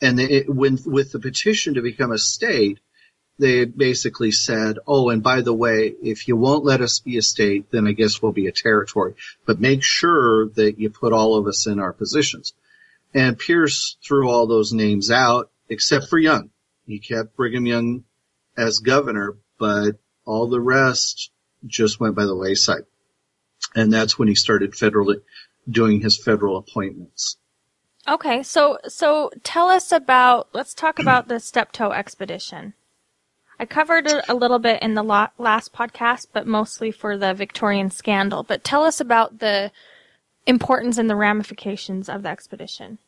[0.00, 2.78] and it, when with the petition to become a state,
[3.38, 7.22] they basically said, "Oh, and by the way, if you won't let us be a
[7.22, 9.14] state, then I guess we'll be a territory.
[9.46, 12.54] But make sure that you put all of us in our positions."
[13.12, 16.50] And Pierce threw all those names out except for Young.
[16.86, 18.04] He kept Brigham Young
[18.56, 19.92] as governor, but
[20.24, 21.30] all the rest
[21.66, 22.84] just went by the wayside.
[23.74, 25.22] And that's when he started federally,
[25.68, 27.36] doing his federal appointments.
[28.08, 30.48] Okay, so so tell us about.
[30.52, 32.74] Let's talk about the Steptoe expedition.
[33.58, 37.90] I covered it a little bit in the last podcast, but mostly for the Victorian
[37.90, 38.42] scandal.
[38.42, 39.70] But tell us about the
[40.46, 42.98] importance and the ramifications of the expedition.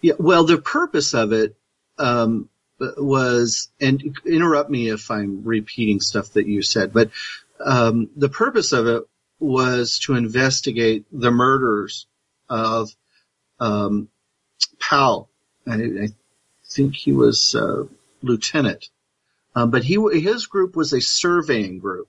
[0.00, 1.54] Yeah, well, the purpose of it
[1.98, 2.48] um,
[2.78, 7.10] was, and interrupt me if I'm repeating stuff that you said, but
[7.64, 9.04] um, the purpose of it
[9.38, 12.06] was to investigate the murders
[12.48, 12.94] of
[13.58, 14.08] um,
[14.78, 15.28] Powell.
[15.66, 16.08] I, I
[16.64, 17.84] think he was uh,
[18.22, 18.88] lieutenant,
[19.54, 22.08] um, but he his group was a surveying group,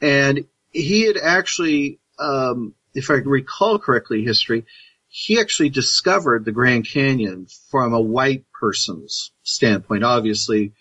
[0.00, 4.64] and he had actually, um, if I recall correctly, history,
[5.08, 10.04] he actually discovered the Grand Canyon from a white person's standpoint.
[10.04, 10.72] Obviously,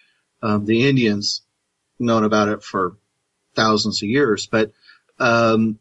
[0.41, 1.41] um, the Indians
[1.99, 2.95] known about it for
[3.55, 4.71] thousands of years, but
[5.19, 5.79] um,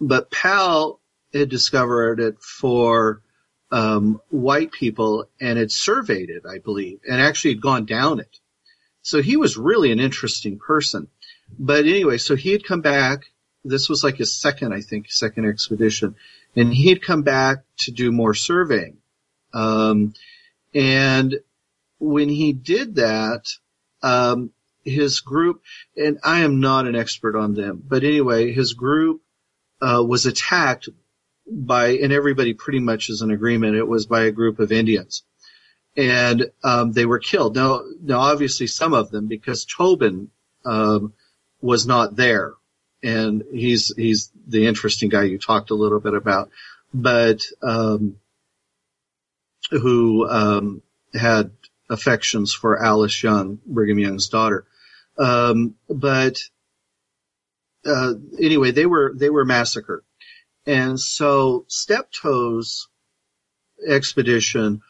[0.00, 1.00] but Powell
[1.32, 3.22] had discovered it for
[3.70, 8.38] um, white people and had surveyed it, I believe, and actually had gone down it.
[9.02, 11.08] So he was really an interesting person.
[11.58, 13.26] But anyway, so he had come back.
[13.64, 16.16] This was like his second, I think, second expedition,
[16.54, 18.98] and he had come back to do more surveying.
[19.52, 20.14] Um,
[20.74, 21.40] and
[21.98, 23.48] when he did that,
[24.02, 24.50] um,
[24.84, 25.62] his group,
[25.96, 29.22] and I am not an expert on them, but anyway, his group
[29.80, 30.88] uh, was attacked
[31.46, 35.22] by, and everybody pretty much is in agreement, it was by a group of Indians.
[35.96, 37.54] And um, they were killed.
[37.54, 40.30] Now, now, obviously, some of them, because Tobin
[40.64, 41.12] um,
[41.60, 42.54] was not there,
[43.04, 46.50] and he's he's the interesting guy you talked a little bit about,
[46.92, 48.16] but um,
[49.70, 51.50] who um, had
[51.90, 54.64] affections for Alice Young, Brigham Young's daughter.
[55.18, 56.38] Um, but
[57.84, 60.02] uh, anyway, they were they were massacred,
[60.66, 62.88] and so Steptoe's
[63.86, 64.80] expedition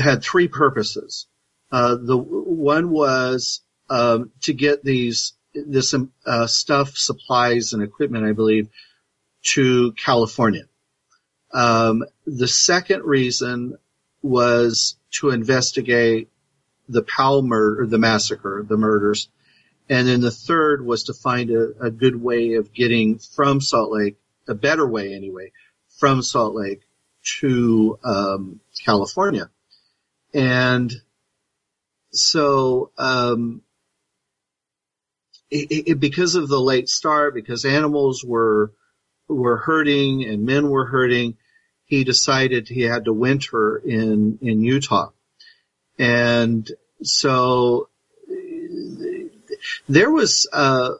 [0.00, 1.26] had three purposes.
[1.72, 5.32] Uh, the one was um, to get these
[5.66, 5.94] this
[6.26, 8.68] uh, stuff, supplies, and equipment, I believe,
[9.54, 10.64] to California.
[11.52, 13.76] Um, the second reason
[14.22, 16.28] was to investigate
[16.88, 19.28] the Powell murder, the massacre, the murders,
[19.88, 23.90] and then the third was to find a, a good way of getting from Salt
[23.90, 24.16] Lake,
[24.48, 25.52] a better way anyway,
[25.98, 26.82] from Salt Lake
[27.40, 29.50] to um, California.
[30.32, 30.92] And
[32.12, 33.62] so, um,
[35.50, 38.72] it, it, because of the late start, because animals were
[39.28, 41.36] were hurting and men were hurting,
[41.84, 45.10] he decided he had to winter in in Utah,
[45.98, 46.70] and
[47.02, 47.88] so
[49.88, 50.90] there was uh,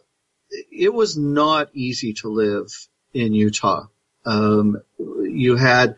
[0.71, 2.67] it was not easy to live
[3.15, 3.87] in Utah.
[4.25, 5.97] Um, you had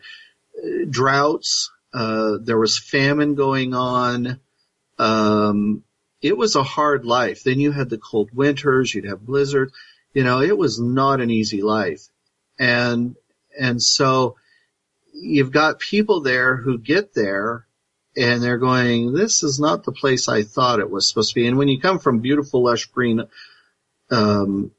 [0.89, 1.71] droughts.
[1.93, 4.39] Uh, there was famine going on.
[4.97, 5.83] Um,
[6.23, 7.43] it was a hard life.
[7.43, 8.95] Then you had the cold winters.
[8.95, 9.73] You'd have blizzards.
[10.13, 12.07] You know, it was not an easy life.
[12.57, 13.15] And
[13.59, 14.37] and so
[15.13, 17.67] you've got people there who get there
[18.15, 21.47] and they're going, this is not the place I thought it was supposed to be.
[21.47, 23.23] And when you come from beautiful, lush green,
[24.09, 24.71] um,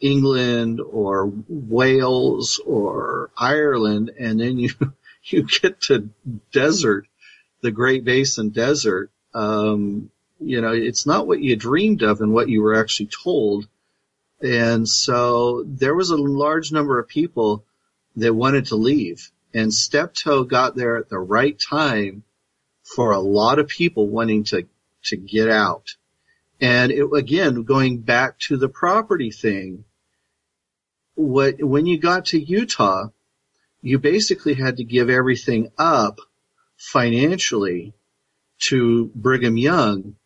[0.00, 4.70] England or Wales or Ireland, and then you,
[5.24, 6.10] you get to
[6.50, 7.06] desert,
[7.60, 12.48] the Great Basin desert, um, you know, it's not what you dreamed of and what
[12.48, 13.66] you were actually told.
[14.40, 17.64] And so there was a large number of people
[18.16, 22.22] that wanted to leave and Steptoe got there at the right time
[22.82, 24.66] for a lot of people wanting to,
[25.04, 25.94] to get out.
[26.60, 29.84] And it, again, going back to the property thing,
[31.14, 33.08] what, when you got to Utah,
[33.80, 36.20] you basically had to give everything up
[36.76, 37.94] financially
[38.60, 40.16] to Brigham Young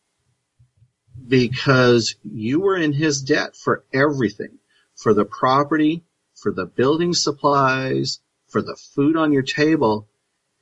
[1.29, 4.59] because you were in his debt for everything,
[4.97, 10.09] for the property, for the building supplies, for the food on your table,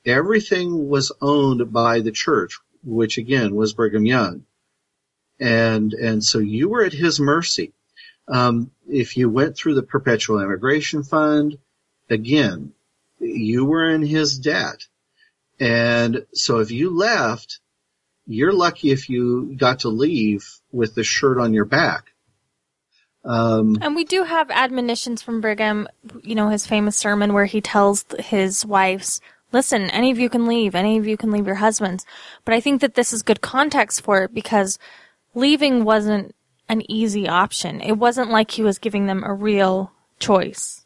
[0.05, 4.45] everything was owned by the church, which again was Brigham Young.
[5.39, 7.73] And, and so you were at his mercy.
[8.27, 11.57] Um, if you went through the perpetual immigration fund,
[12.09, 12.73] again,
[13.19, 14.85] you were in his debt.
[15.59, 17.59] And so if you left,
[18.25, 22.11] you're lucky if you got to leave with the shirt on your back.
[23.23, 25.87] Um, and we do have admonitions from Brigham,
[26.23, 30.47] you know, his famous sermon where he tells his wives, listen, any of you can
[30.47, 32.05] leave, any of you can leave your husbands.
[32.45, 34.79] But I think that this is good context for it because
[35.35, 36.35] leaving wasn't
[36.67, 37.81] an easy option.
[37.81, 40.85] It wasn't like he was giving them a real choice.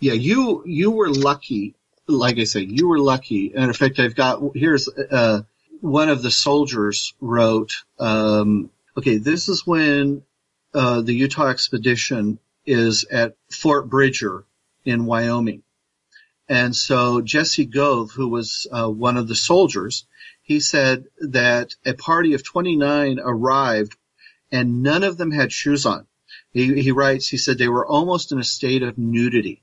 [0.00, 1.74] Yeah, you you were lucky.
[2.08, 3.52] Like I said, you were lucky.
[3.54, 5.42] And in fact, I've got here's uh,
[5.84, 7.74] one of the soldiers wrote.
[7.98, 10.22] Um, okay, this is when
[10.72, 14.46] uh, the Utah expedition is at Fort Bridger
[14.86, 15.62] in Wyoming,
[16.48, 20.06] and so Jesse Gove, who was uh, one of the soldiers,
[20.40, 23.94] he said that a party of 29 arrived,
[24.50, 26.06] and none of them had shoes on.
[26.50, 29.62] He, he writes, he said they were almost in a state of nudity.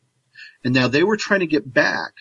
[0.64, 2.14] And now they were trying to get back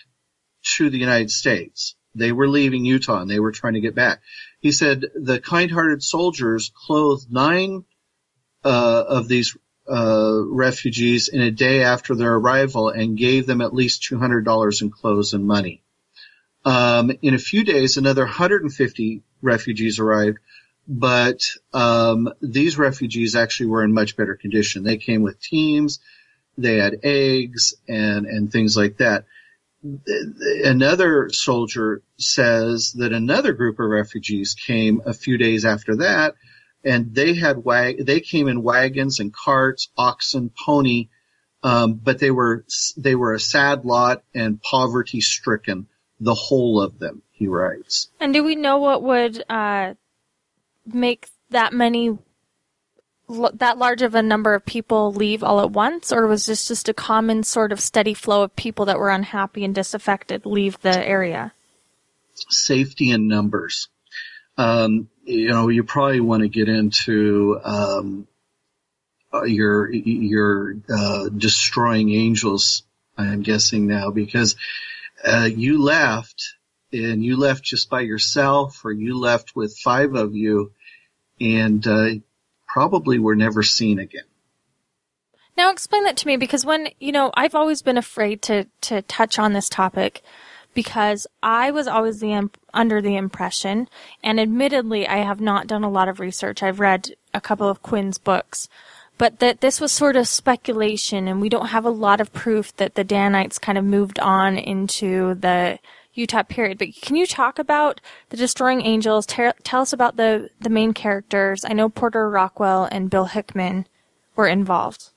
[0.77, 1.97] to the United States.
[2.15, 4.21] They were leaving Utah and they were trying to get back.
[4.61, 7.85] He said the kind-hearted soldiers clothed nine
[8.65, 9.57] uh, of these
[9.89, 14.91] uh, refugees in a day after their arrival and gave them at least $200 in
[14.91, 15.83] clothes and money.
[16.65, 20.39] Um, in a few days, another 150 refugees arrived,
[20.87, 21.43] but
[21.73, 24.83] um, these refugees actually were in much better condition.
[24.83, 26.01] They came with teams,
[26.59, 29.25] they had eggs and and things like that.
[29.83, 36.35] Another soldier says that another group of refugees came a few days after that,
[36.85, 41.09] and they had wag they came in wagons and carts, oxen, pony,
[41.63, 42.65] um, but they were
[42.97, 45.87] they were a sad lot and poverty stricken,
[46.19, 47.23] the whole of them.
[47.31, 48.11] He writes.
[48.21, 49.95] And do we know what would uh,
[50.85, 52.19] make that many
[53.55, 56.89] that large of a number of people leave all at once, or was this just
[56.89, 61.07] a common sort of steady flow of people that were unhappy and disaffected leave the
[61.07, 61.53] area?
[62.35, 63.89] Safety in numbers.
[64.57, 68.27] Um, you know, you probably want to get into um,
[69.33, 72.83] uh, your your uh, destroying angels.
[73.17, 74.57] I'm guessing now because
[75.25, 76.55] uh, you left
[76.93, 80.73] and you left just by yourself, or you left with five of you,
[81.41, 82.11] and uh,
[82.73, 84.25] probably were never seen again.
[85.57, 89.03] Now explain that to me because when, you know, I've always been afraid to, to
[89.03, 90.23] touch on this topic
[90.73, 93.89] because I was always the under the impression,
[94.23, 96.63] and admittedly, I have not done a lot of research.
[96.63, 98.69] I've read a couple of Quinn's books,
[99.19, 102.75] but that this was sort of speculation, and we don't have a lot of proof
[102.77, 105.81] that the Danites kind of moved on into the
[106.15, 106.79] Utah period.
[106.79, 109.27] But can you talk about the Destroying Angels?
[109.27, 111.65] Tell, tell us about the the main characters.
[111.65, 113.87] I know Porter Rockwell and Bill Hickman
[114.37, 115.11] were involved.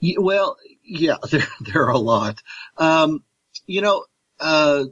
[0.00, 2.42] Yeah, well, yeah, there there are a lot.
[2.76, 3.24] Um,
[3.66, 4.04] you know,
[4.40, 4.84] uh,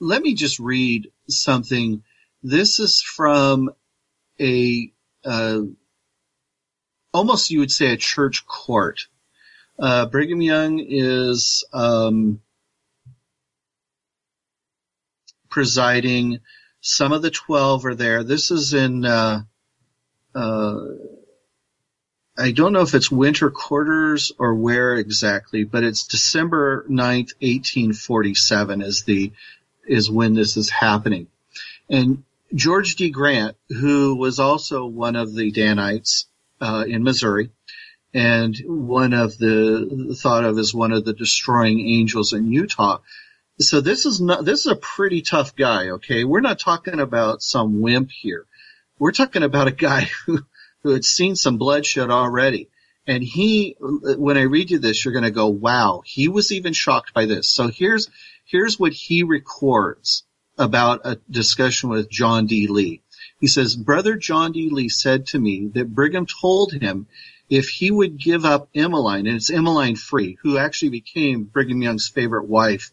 [0.00, 2.02] let me just read something.
[2.42, 3.70] This is from
[4.40, 4.92] a
[5.24, 5.60] uh,
[7.12, 9.06] almost you would say a church court.
[9.78, 12.40] Uh, Brigham Young is um,
[15.58, 16.38] presiding.
[16.80, 18.22] Some of the 12 are there.
[18.22, 19.42] This is in, uh,
[20.32, 20.80] uh,
[22.38, 28.82] I don't know if it's winter quarters or where exactly, but it's December 9th, 1847
[28.82, 29.32] is the,
[29.84, 31.26] is when this is happening.
[31.90, 32.22] And
[32.54, 33.10] George D.
[33.10, 36.28] Grant, who was also one of the Danites,
[36.60, 37.50] uh, in Missouri,
[38.14, 43.00] and one of the, thought of as one of the destroying angels in Utah,
[43.60, 46.24] so this is not, this is a pretty tough guy, okay?
[46.24, 48.46] We're not talking about some wimp here.
[48.98, 50.40] We're talking about a guy who,
[50.82, 52.68] who had seen some bloodshed already.
[53.06, 56.74] And he, when I read you this, you're going to go, wow, he was even
[56.74, 57.48] shocked by this.
[57.50, 58.10] So here's,
[58.44, 60.24] here's what he records
[60.58, 62.66] about a discussion with John D.
[62.66, 63.02] Lee.
[63.40, 64.68] He says, Brother John D.
[64.68, 67.06] Lee said to me that Brigham told him
[67.48, 72.08] if he would give up Emmeline, and it's Emmeline Free, who actually became Brigham Young's
[72.08, 72.92] favorite wife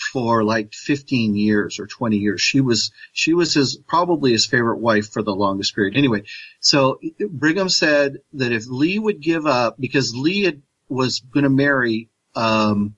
[0.00, 2.40] for like 15 years or 20 years.
[2.40, 5.96] She was, she was his, probably his favorite wife for the longest period.
[5.96, 6.24] Anyway,
[6.60, 11.50] so Brigham said that if Lee would give up, because Lee had, was going to
[11.50, 12.96] marry, um,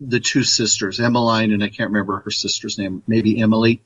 [0.00, 3.82] the two sisters, Emmeline and I can't remember her sister's name, maybe Emily.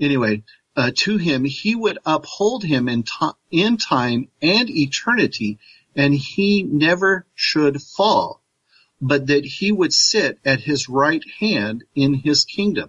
[0.00, 0.42] Anyway,
[0.76, 5.58] uh, to him, he would uphold him in, to- in time and eternity,
[5.94, 8.41] and he never should fall
[9.02, 12.88] but that he would sit at his right hand in his kingdom.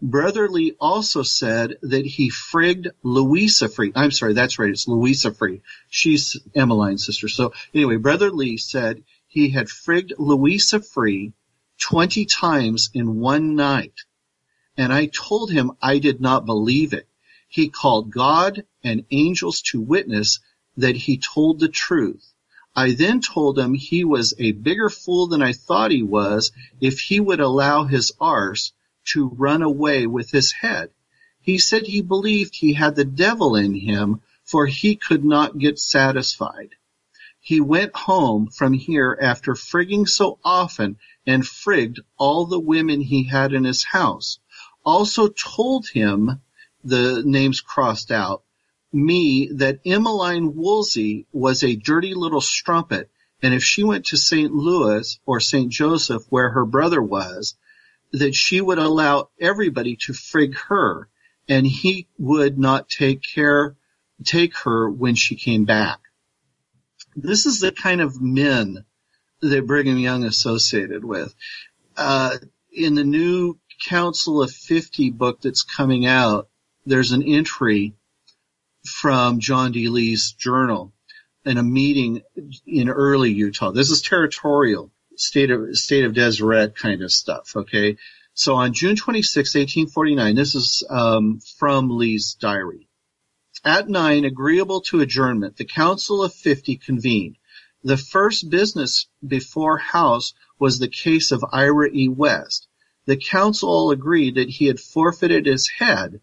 [0.00, 3.92] Brother Lee also said that he frigged Louisa Free.
[3.94, 5.60] I'm sorry, that's right, it's Louisa Free.
[5.88, 7.28] She's Emmeline's sister.
[7.28, 11.34] So anyway, Brother Lee said he had frigged Louisa Free
[11.78, 14.00] 20 times in one night.
[14.76, 17.08] And I told him I did not believe it.
[17.48, 20.40] He called God and angels to witness
[20.78, 22.33] that he told the truth.
[22.76, 26.50] I then told him he was a bigger fool than I thought he was
[26.80, 28.72] if he would allow his arse
[29.06, 30.90] to run away with his head.
[31.40, 35.78] He said he believed he had the devil in him, for he could not get
[35.78, 36.70] satisfied.
[37.38, 40.96] He went home from here after frigging so often
[41.26, 44.38] and frigged all the women he had in his house.
[44.84, 46.40] Also told him,
[46.82, 48.42] the names crossed out,
[48.94, 53.10] me that Emmeline Woolsey was a dirty little strumpet,
[53.42, 54.52] and if she went to St.
[54.52, 55.70] Louis or St.
[55.70, 57.56] Joseph where her brother was,
[58.12, 61.08] that she would allow everybody to frig her,
[61.48, 63.76] and he would not take care,
[64.24, 65.98] take her when she came back.
[67.16, 68.84] This is the kind of men
[69.40, 71.34] that Brigham Young associated with.
[71.96, 72.38] Uh,
[72.72, 76.48] in the new Council of 50 book that's coming out,
[76.86, 77.94] there's an entry
[78.86, 79.88] from John D.
[79.88, 80.92] Lee's journal
[81.44, 82.22] in a meeting
[82.66, 83.70] in early Utah.
[83.70, 87.96] This is territorial, state of, state of Deseret kind of stuff, okay?
[88.34, 92.88] So on June 26, 1849, this is um, from Lee's diary.
[93.64, 97.38] At nine, agreeable to adjournment, the Council of Fifty convened.
[97.82, 102.08] The first business before House was the case of Ira E.
[102.08, 102.66] West.
[103.06, 106.20] The council all agreed that he had forfeited his head,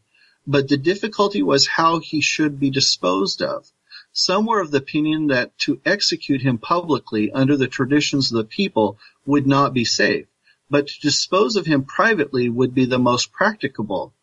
[0.47, 3.71] but the difficulty was how he should be disposed of.
[4.13, 8.43] Some were of the opinion that to execute him publicly under the traditions of the
[8.43, 10.27] people would not be safe,
[10.69, 14.13] but to dispose of him privately would be the most practicable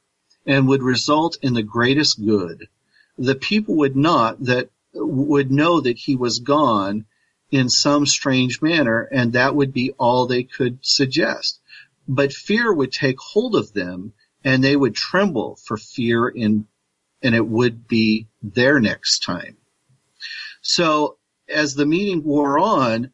[0.44, 2.68] and would result in the greatest good.
[3.16, 7.06] The people would not that would know that he was gone
[7.50, 11.60] in some strange manner, and that would be all they could suggest.
[12.06, 14.12] But fear would take hold of them,
[14.48, 16.66] and they would tremble for fear in,
[17.22, 19.58] and it would be their next time.
[20.62, 21.18] So
[21.50, 23.12] as the meeting wore on,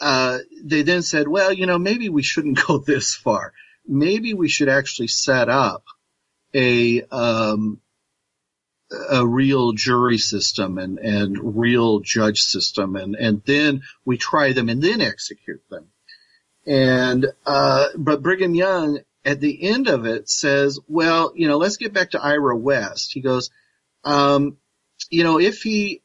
[0.00, 3.54] uh, they then said, well, you know, maybe we shouldn't go this far.
[3.88, 5.84] Maybe we should actually set up
[6.52, 7.80] a, um,
[9.10, 14.68] a real jury system and, and real judge system and, and then we try them
[14.68, 15.86] and then execute them.
[16.66, 21.76] And, uh, but Brigham Young at the end of it says, well, you know, let's
[21.76, 23.12] get back to Ira West.
[23.12, 23.50] He goes,
[24.04, 24.56] um,
[25.10, 26.02] you know, if he,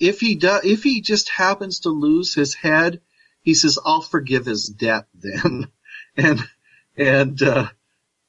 [0.00, 3.02] if he does, if he just happens to lose his head,
[3.42, 5.68] he says, I'll forgive his debt then.
[6.16, 6.40] and,
[6.96, 7.68] and, uh,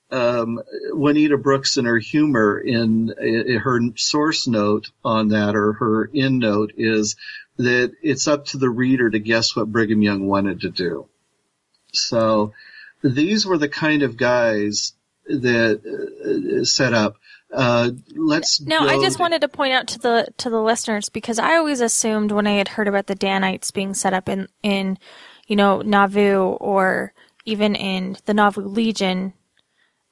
[0.10, 0.62] um,
[0.92, 6.40] Juanita Brooks in her humor in, in her source note on that or her end
[6.40, 7.18] note is
[7.58, 11.10] that it's up to the reader to guess what Brigham Young wanted to do.
[11.92, 12.54] So
[13.02, 14.94] these were the kind of guys
[15.28, 17.18] that uh, set up.
[17.52, 21.40] Uh, let's No, I just wanted to point out to the to the listeners because
[21.40, 24.98] I always assumed when I had heard about the Danites being set up in in
[25.48, 27.14] you know Nauvoo or
[27.46, 29.34] even in the Nauvoo Legion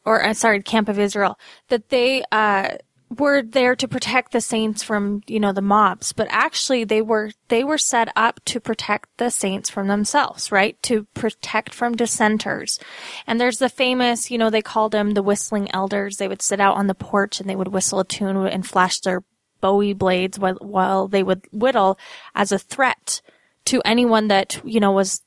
[0.06, 2.78] or uh, sorry Camp of Israel that they uh
[3.10, 7.32] were there to protect the saints from you know the mobs but actually they were
[7.50, 10.82] they were set up to protect the saints from themselves right?
[10.84, 12.80] To protect from dissenters.
[13.28, 16.18] And there's the famous you know they called them the whistling elders.
[16.18, 19.00] They would sit out on the porch and they would whistle a tune and flash
[19.00, 19.24] their
[19.62, 21.98] bowie blades while, while they would whittle
[22.34, 23.22] as a threat
[23.66, 25.22] to anyone that you know was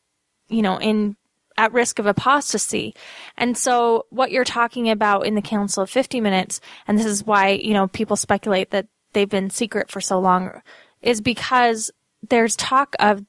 [0.49, 1.17] you know in
[1.59, 2.95] at risk of apostasy.
[3.37, 7.27] And so what you're talking about in the Council of 50 Minutes, and this is
[7.27, 10.63] why, you know, people speculate that they've been secret for so long,
[11.03, 11.91] is because
[12.27, 13.25] there's talk of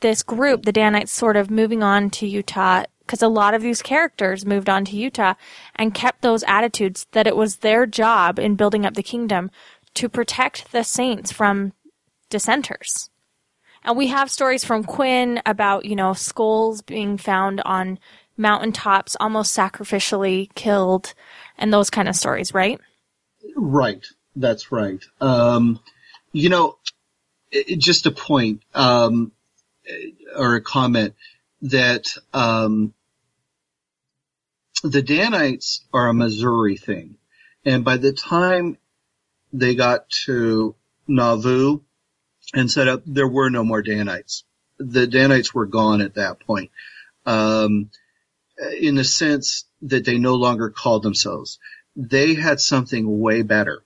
[0.00, 3.82] this group, the Danites, sort of moving on to Utah, because a lot of these
[3.82, 5.34] characters moved on to Utah
[5.74, 9.50] and kept those attitudes that it was their job in building up the kingdom
[9.94, 11.72] to protect the saints from
[12.28, 13.09] dissenters.
[13.84, 17.98] And we have stories from Quinn about, you know, skulls being found on
[18.36, 21.14] mountaintops, almost sacrificially killed,
[21.58, 22.80] and those kind of stories, right?
[23.56, 24.04] Right.
[24.36, 25.02] That's right.
[25.20, 25.80] Um,
[26.32, 26.78] you know,
[27.50, 29.32] it, just a point, um,
[30.36, 31.14] or a comment
[31.62, 32.94] that, um,
[34.82, 37.16] the Danites are a Missouri thing.
[37.64, 38.78] And by the time
[39.52, 40.74] they got to
[41.06, 41.80] Nauvoo
[42.54, 44.44] and set up, there were no more Danites.
[44.78, 46.70] The Danites were gone at that point.
[47.26, 47.90] Um,
[48.78, 51.58] in the sense that they no longer called themselves.
[51.96, 53.82] They had something way better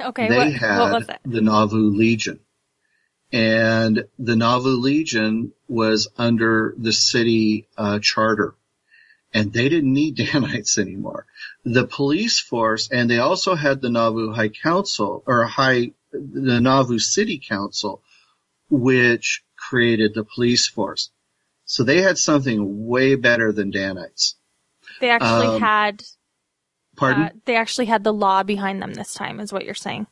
[0.00, 2.40] Okay, they what, had what the Nauvoo Legion.
[3.32, 8.54] And the Nauvoo Legion was under the city uh, charter.
[9.34, 11.26] And they didn't need Danites anymore.
[11.64, 16.98] The police force, and they also had the Nauvoo High Council, or High, the Nauvoo
[16.98, 18.02] City Council,
[18.70, 21.10] which created the police force.
[21.64, 24.36] So they had something way better than Danites.
[25.00, 26.02] They actually um, had
[26.96, 27.22] Pardon?
[27.22, 30.06] uh, they actually had the law behind them this time, is what you're saying.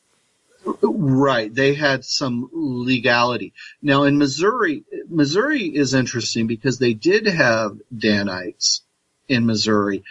[0.83, 1.53] Right.
[1.53, 3.53] They had some legality.
[3.81, 8.83] Now in Missouri, Missouri is interesting because they did have Danites
[9.29, 10.05] in Missouri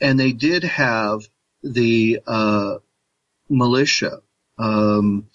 [0.00, 1.28] and they did have
[1.62, 2.78] the, uh,
[3.48, 4.22] militia.
[4.58, 5.28] Um,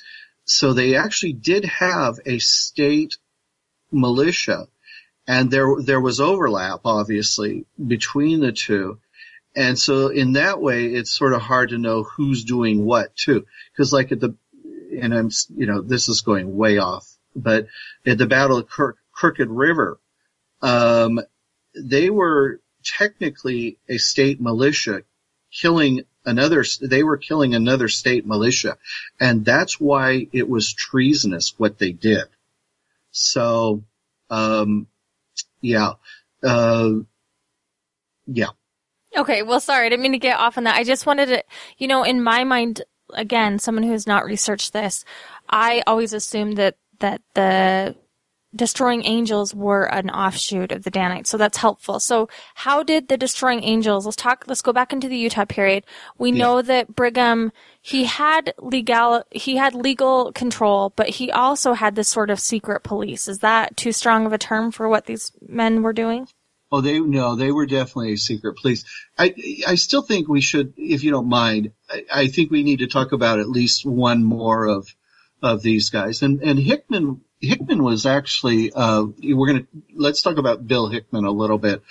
[0.46, 3.18] so they actually did have a state
[3.92, 4.68] militia
[5.30, 9.00] and there, there was overlap obviously between the two.
[9.56, 13.46] And so in that way, it's sort of hard to know who's doing what too.
[13.78, 14.36] Cause like at the,
[15.00, 17.68] and I'm, you know, this is going way off, but
[18.08, 20.00] at the Battle of Crook, Crooked River,
[20.64, 21.20] um,
[21.76, 25.04] they were technically a state militia
[25.52, 28.78] killing another, they were killing another state militia.
[29.20, 32.26] And that's why it was treasonous what they did.
[33.12, 33.84] So,
[34.30, 34.88] um,
[35.62, 35.94] yeah,
[36.44, 36.92] uh,
[38.28, 38.50] yeah.
[39.18, 40.76] Okay, well, sorry, I didn't mean to get off on that.
[40.76, 41.44] I just wanted to,
[41.78, 45.04] you know, in my mind, again, someone who has not researched this,
[45.50, 47.96] I always assumed that that the
[48.56, 52.00] destroying angels were an offshoot of the Danites, so that's helpful.
[52.00, 54.06] So, how did the destroying angels?
[54.06, 54.46] Let's talk.
[54.48, 55.84] Let's go back into the Utah period.
[56.18, 56.38] We Yeah.
[56.38, 62.08] know that Brigham he had legal he had legal control, but he also had this
[62.10, 63.28] sort of secret police.
[63.28, 66.28] Is that too strong of a term for what these men were doing?
[66.72, 68.84] Oh, they no, they were definitely a secret police.
[69.18, 69.34] I
[69.68, 72.88] I still think we should, if you don't mind, I, I think we need to
[72.88, 74.88] talk about at least one more of
[75.42, 76.22] of these guys.
[76.22, 81.32] And and Hickman Hickman was actually uh, we're gonna let's talk about Bill Hickman a
[81.32, 81.82] little bit.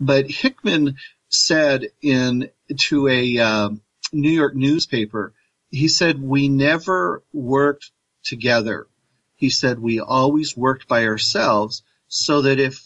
[0.00, 0.96] But Hickman
[1.28, 3.70] said in to a uh,
[4.12, 5.32] New York newspaper,
[5.70, 7.90] he said we never worked
[8.22, 8.86] together.
[9.34, 12.84] He said we always worked by ourselves, so that if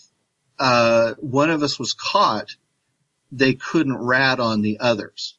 [0.59, 2.57] uh, one of us was caught,
[3.31, 5.37] they couldn't rat on the others,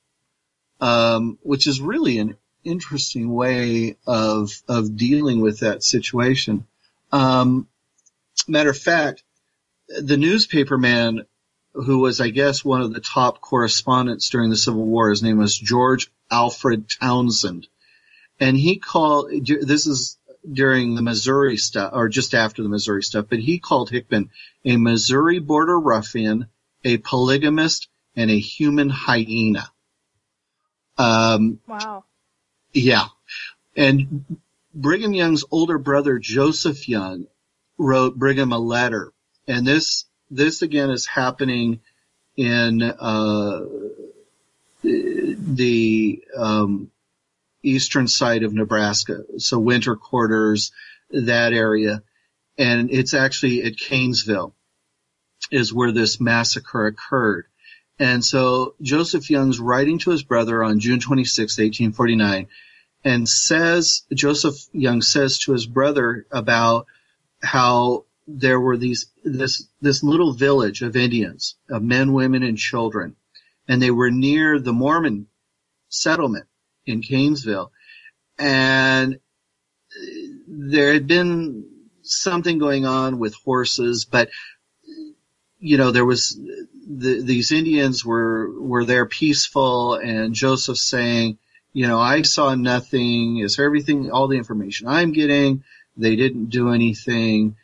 [0.80, 2.38] um, which is really an
[2.68, 6.68] interesting way of of dealing with that situation.
[7.12, 7.68] Um,
[8.48, 9.24] matter of fact,
[9.88, 11.26] the newspaper man
[11.74, 15.38] who was, I guess, one of the top correspondents during the Civil War, his name
[15.38, 17.68] was George Alfred Townsend,
[18.40, 19.32] and he called.
[19.46, 20.18] This is
[20.50, 24.30] during the Missouri stuff, or just after the Missouri stuff, but he called Hickman
[24.66, 26.48] a Missouri border ruffian,
[26.84, 29.70] a polygamist, and a human hyena.
[30.98, 32.06] Um, Wow.
[32.78, 33.06] Yeah.
[33.76, 34.38] And
[34.74, 37.26] Brigham Young's older brother, Joseph Young,
[37.78, 39.12] wrote Brigham a letter.
[39.48, 41.80] And this, this again is happening
[42.36, 43.62] in, uh,
[44.84, 46.92] the, um,
[47.64, 49.24] eastern side of Nebraska.
[49.38, 50.72] So winter quarters,
[51.10, 52.04] that area.
[52.58, 54.54] And it's actually at Kanesville
[55.52, 57.48] is where this massacre occurred.
[58.00, 62.48] And so Joseph Young's writing to his brother on June 26, 1849,
[63.08, 66.88] and says, Joseph Young says to his brother about
[67.42, 73.16] how there were these, this, this little village of Indians, of men, women, and children,
[73.66, 75.28] and they were near the Mormon
[75.88, 76.48] settlement
[76.86, 77.72] in Kanesville.
[78.38, 79.20] And
[80.46, 81.64] there had been
[82.02, 84.28] something going on with horses, but
[85.60, 86.38] you know, there was
[86.86, 91.38] the, these Indians were were there peaceful, and Joseph saying,
[91.78, 93.38] you know, I saw nothing.
[93.38, 95.64] Is everything all the information I'm getting?
[95.96, 97.56] They didn't do anything,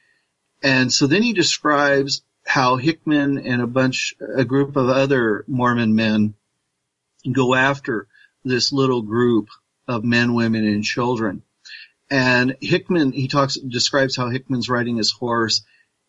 [0.62, 5.96] and so then he describes how Hickman and a bunch, a group of other Mormon
[5.96, 6.36] men
[7.32, 8.08] go after
[8.44, 9.50] this little group
[9.88, 11.42] of men, women, and children.
[12.12, 15.64] And Hickman, he talks, describes how Hickman's riding his horse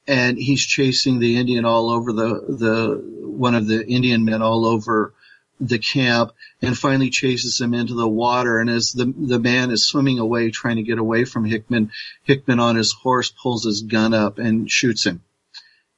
[0.07, 4.66] and he's chasing the Indian all over the, the, one of the Indian men all
[4.66, 5.14] over
[5.61, 8.59] the camp and finally chases him into the water.
[8.59, 11.92] And as the, the man is swimming away, trying to get away from Hickman,
[12.24, 15.22] Hickman on his horse pulls his gun up and shoots him.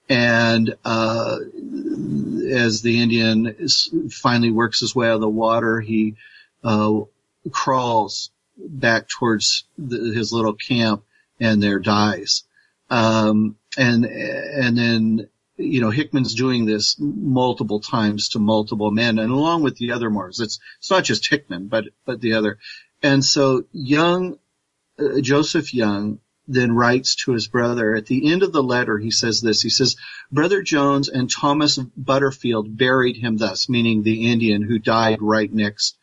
[0.09, 1.39] And, uh,
[2.49, 6.15] as the Indian is, finally works his way out of the water, he,
[6.63, 7.01] uh,
[7.51, 11.03] crawls back towards the, his little camp
[11.41, 12.45] and there dies.
[12.89, 19.31] Um, and, and then, you know, Hickman's doing this multiple times to multiple men and
[19.31, 20.41] along with the other Moors.
[20.41, 22.59] It's, it's not just Hickman, but, but the other.
[23.03, 24.39] And so Young,
[24.99, 29.11] uh, Joseph Young then writes to his brother at the end of the letter, he
[29.11, 29.97] says this, he says,
[30.31, 35.97] brother Jones and Thomas Butterfield buried him thus, meaning the Indian who died right next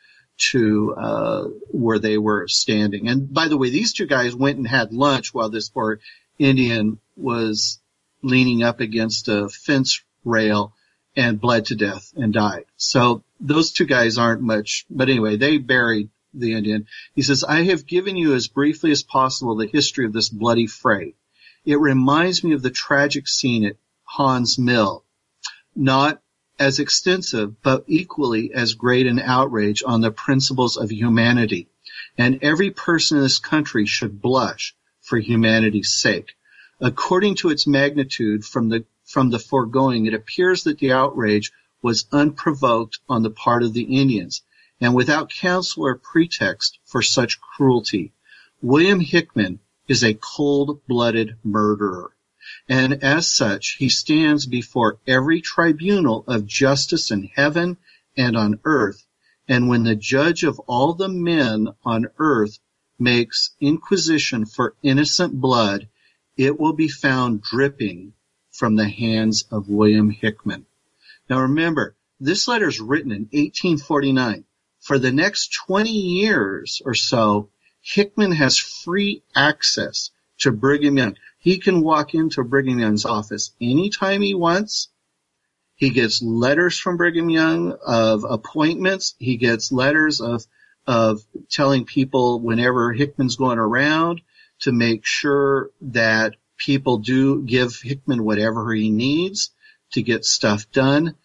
[0.51, 3.07] to uh, where they were standing.
[3.07, 5.99] And by the way, these two guys went and had lunch while this poor
[6.39, 7.79] Indian was
[8.23, 10.73] leaning up against a fence rail
[11.15, 12.65] and bled to death and died.
[12.77, 16.87] So those two guys aren't much, but anyway, they buried the Indian.
[17.13, 20.65] He says, I have given you as briefly as possible the history of this bloody
[20.65, 21.13] fray.
[21.65, 25.03] It reminds me of the tragic scene at Haun's Mill.
[25.75, 26.21] Not
[26.59, 31.67] as extensive, but equally as great an outrage on the principles of humanity.
[32.17, 36.35] And every person in this country should blush for humanity's sake.
[36.79, 41.51] According to its magnitude from the, from the foregoing, it appears that the outrage
[41.81, 44.41] was unprovoked on the part of the Indians
[44.81, 48.11] and without counsel or pretext for such cruelty.
[48.61, 52.15] William Hickman is a cold-blooded murderer.
[52.67, 57.77] And as such, he stands before every tribunal of justice in heaven
[58.17, 59.05] and on earth.
[59.47, 62.59] And when the judge of all the men on earth
[62.97, 65.87] makes inquisition for innocent blood,
[66.37, 68.13] it will be found dripping
[68.51, 70.65] from the hands of William Hickman.
[71.29, 74.45] Now remember, this letter is written in 1849.
[74.79, 77.49] For the next 20 years or so,
[77.81, 81.17] Hickman has free access to Brigham Young.
[81.39, 84.89] He can walk into Brigham Young's office anytime he wants.
[85.75, 89.15] He gets letters from Brigham Young of appointments.
[89.19, 90.45] He gets letters of
[90.85, 94.21] of telling people whenever Hickman's going around
[94.63, 99.51] to make sure that people do give Hickman whatever he needs
[99.91, 101.15] to get stuff done.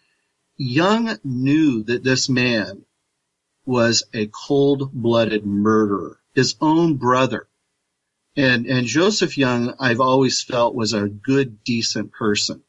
[0.57, 2.83] Young knew that this man
[3.65, 7.47] was a cold-blooded murderer, his own brother.
[8.35, 12.61] And, and Joseph Young, I've always felt was a good, decent person.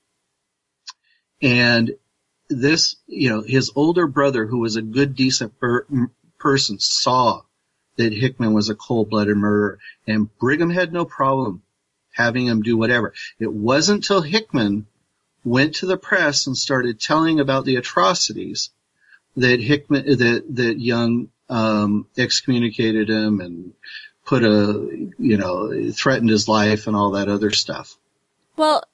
[1.43, 1.97] And
[2.49, 5.87] this, you know, his older brother, who was a good, decent per-
[6.39, 7.43] person, saw
[8.01, 11.63] that Hickman was a cold-blooded murderer, and Brigham had no problem
[12.13, 13.13] having him do whatever.
[13.39, 14.87] It wasn't until Hickman
[15.45, 18.71] went to the press and started telling about the atrocities
[19.37, 23.73] that Hickman, that, that Young, um, excommunicated him and
[24.25, 27.97] put a, you know, threatened his life and all that other stuff.
[28.57, 28.85] Well,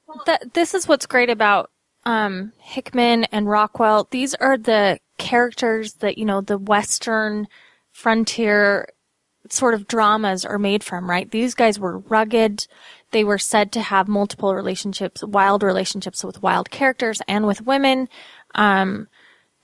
[0.54, 1.70] this is what's great about
[2.04, 4.08] um, Hickman and Rockwell.
[4.10, 7.48] These are the characters that, you know, the Western
[7.92, 8.88] frontier
[9.52, 11.30] sort of dramas are made from, right?
[11.30, 12.66] These guys were rugged.
[13.10, 18.08] They were said to have multiple relationships, wild relationships with wild characters and with women.
[18.54, 19.08] Um,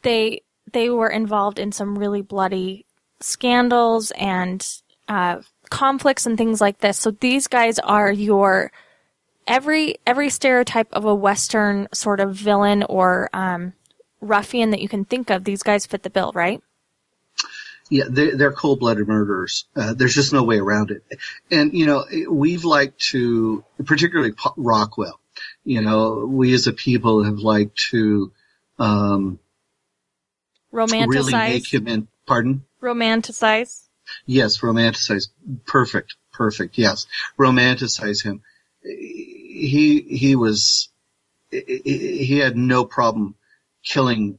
[0.03, 2.87] they, they were involved in some really bloody
[3.21, 4.67] scandals and,
[5.09, 6.99] uh, conflicts and things like this.
[6.99, 8.73] So these guys are your,
[9.47, 13.73] every, every stereotype of a Western sort of villain or, um,
[14.21, 15.45] ruffian that you can think of.
[15.45, 16.63] These guys fit the bill, right?
[17.93, 19.67] Yeah, they're, they're cold-blooded murderers.
[19.77, 21.03] Uh, there's just no way around it.
[21.51, 25.21] And, you know, we've liked to, particularly Rockwell,
[25.63, 28.33] you know, we as a people have liked to,
[28.79, 29.39] um,
[30.73, 31.09] Romanticize.
[31.09, 32.65] really make him in, pardon?
[32.81, 33.89] Romanticize.
[34.25, 35.29] Yes, romanticize.
[35.67, 36.79] Perfect, perfect.
[36.79, 37.07] Yes,
[37.39, 38.43] romanticize him.
[38.83, 40.89] He he was
[41.51, 43.35] he had no problem
[43.85, 44.39] killing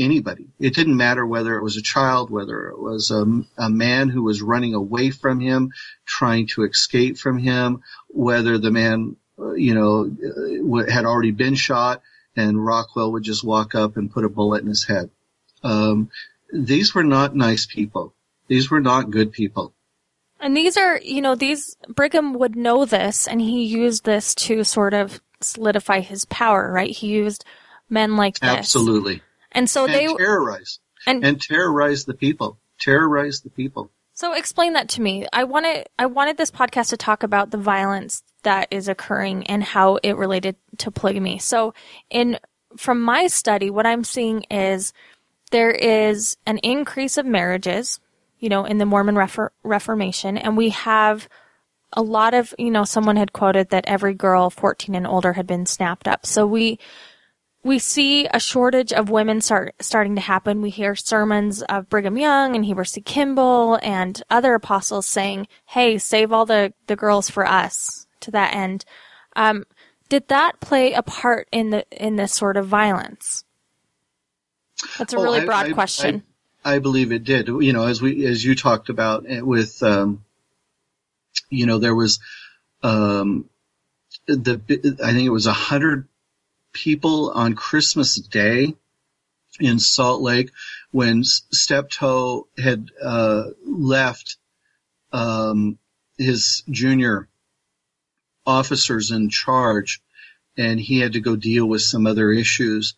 [0.00, 0.46] anybody.
[0.58, 3.24] It didn't matter whether it was a child, whether it was a,
[3.58, 5.72] a man who was running away from him,
[6.06, 9.16] trying to escape from him, whether the man,
[9.54, 12.02] you know, had already been shot
[12.36, 15.10] and Rockwell would just walk up and put a bullet in his head.
[15.62, 16.10] Um,
[16.52, 18.14] these were not nice people.
[18.48, 19.74] These were not good people.
[20.40, 24.64] And these are, you know, these, Brigham would know this and he used this to
[24.64, 26.90] sort of solidify his power, right?
[26.90, 27.44] He used
[27.90, 28.50] men like this.
[28.50, 29.22] Absolutely.
[29.52, 32.58] And so and they, terrorize and, and terrorize the people.
[32.80, 33.90] Terrorize the people.
[34.14, 35.26] so explain that to me.
[35.32, 39.62] I wanted, I wanted this podcast to talk about the violence that is occurring and
[39.62, 41.38] how it related to polygamy.
[41.38, 41.74] So
[42.08, 42.38] in,
[42.76, 44.92] from my study, what I'm seeing is
[45.50, 48.00] there is an increase of marriages,
[48.38, 51.28] you know, in the Mormon Refor- Reformation, and we have
[51.92, 55.46] a lot of, you know, someone had quoted that every girl 14 and older had
[55.46, 56.24] been snapped up.
[56.24, 56.78] So we,
[57.62, 60.62] we see a shortage of women start starting to happen.
[60.62, 63.00] We hear sermons of Brigham Young and Heber C.
[63.02, 68.54] Kimball and other apostles saying, "Hey, save all the the girls for us." To that
[68.54, 68.84] end,
[69.36, 69.64] um,
[70.10, 73.44] did that play a part in the in this sort of violence?
[74.98, 76.22] That's a Oh, really broad I- question.
[76.62, 77.48] I believe it did.
[77.48, 80.22] You know, as we as you talked about it with, um,
[81.48, 82.18] you know, there was
[82.82, 83.48] um,
[84.26, 84.60] the
[85.02, 86.06] I think it was a hundred
[86.72, 88.74] people on Christmas Day
[89.58, 90.50] in Salt Lake
[90.90, 94.36] when Steptoe had uh, left
[95.12, 95.78] um,
[96.16, 97.28] his junior
[98.46, 100.00] officers in charge,
[100.56, 102.94] and he had to go deal with some other issues.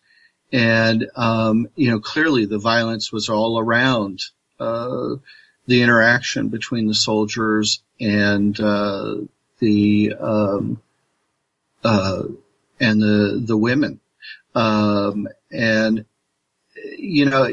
[0.51, 4.23] And um, you know, clearly the violence was all around.
[4.59, 5.15] Uh,
[5.65, 9.15] the interaction between the soldiers and uh,
[9.59, 10.81] the um,
[11.83, 12.23] uh,
[12.79, 13.99] and the the women,
[14.55, 16.05] um, and
[16.97, 17.47] you know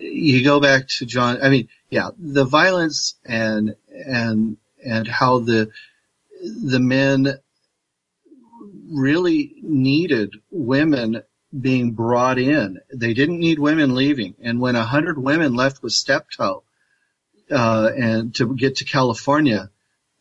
[0.00, 1.42] you go back to John.
[1.42, 5.70] I mean, yeah, the violence and and and how the
[6.42, 7.38] the men
[8.90, 11.22] really needed women
[11.58, 12.80] being brought in.
[12.92, 14.34] They didn't need women leaving.
[14.40, 16.62] And when a hundred women left with Steptoe,
[17.50, 19.70] uh, and to get to California,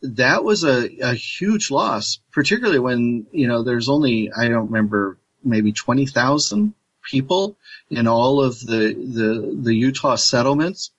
[0.01, 5.17] that was a, a huge loss, particularly when, you know, there's only, I don't remember,
[5.43, 6.73] maybe 20,000
[7.03, 7.57] people
[7.89, 10.91] in all of the, the, the Utah settlements.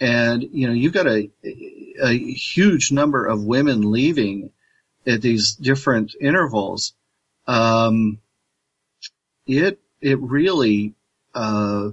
[0.00, 1.30] And, you know, you've got a,
[2.02, 4.50] a huge number of women leaving
[5.06, 6.94] at these different intervals.
[7.46, 8.18] Um,
[9.46, 10.94] it, it really,
[11.34, 11.90] uh,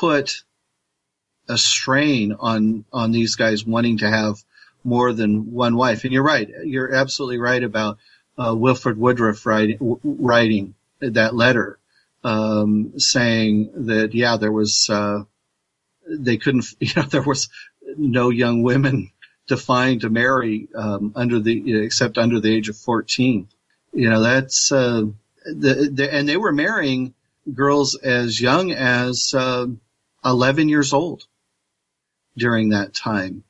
[0.00, 0.42] put
[1.48, 4.36] a strain on, on these guys wanting to have
[4.86, 6.04] more than one wife.
[6.04, 6.48] And you're right.
[6.64, 7.98] You're absolutely right about,
[8.38, 11.78] uh, Wilford Woodruff writing, writing that letter,
[12.24, 15.24] um, saying that, yeah, there was, uh,
[16.08, 17.48] they couldn't, you know, there was
[17.96, 19.10] no young women
[19.48, 23.48] to find to marry, um, under the, except under the age of 14.
[23.92, 25.02] You know, that's, uh,
[25.44, 27.14] the, the, and they were marrying
[27.52, 29.66] girls as young as, uh,
[30.24, 31.24] 11 years old
[32.36, 33.44] during that time.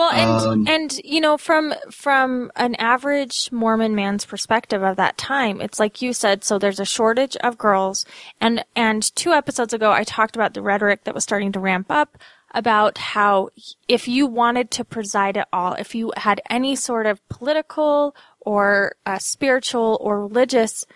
[0.00, 5.18] Well, and Um, and you know, from from an average Mormon man's perspective of that
[5.18, 6.42] time, it's like you said.
[6.42, 8.06] So there's a shortage of girls,
[8.40, 11.90] and and two episodes ago, I talked about the rhetoric that was starting to ramp
[11.90, 12.16] up
[12.52, 13.50] about how
[13.88, 18.96] if you wanted to preside at all, if you had any sort of political or
[19.04, 20.86] uh, spiritual or religious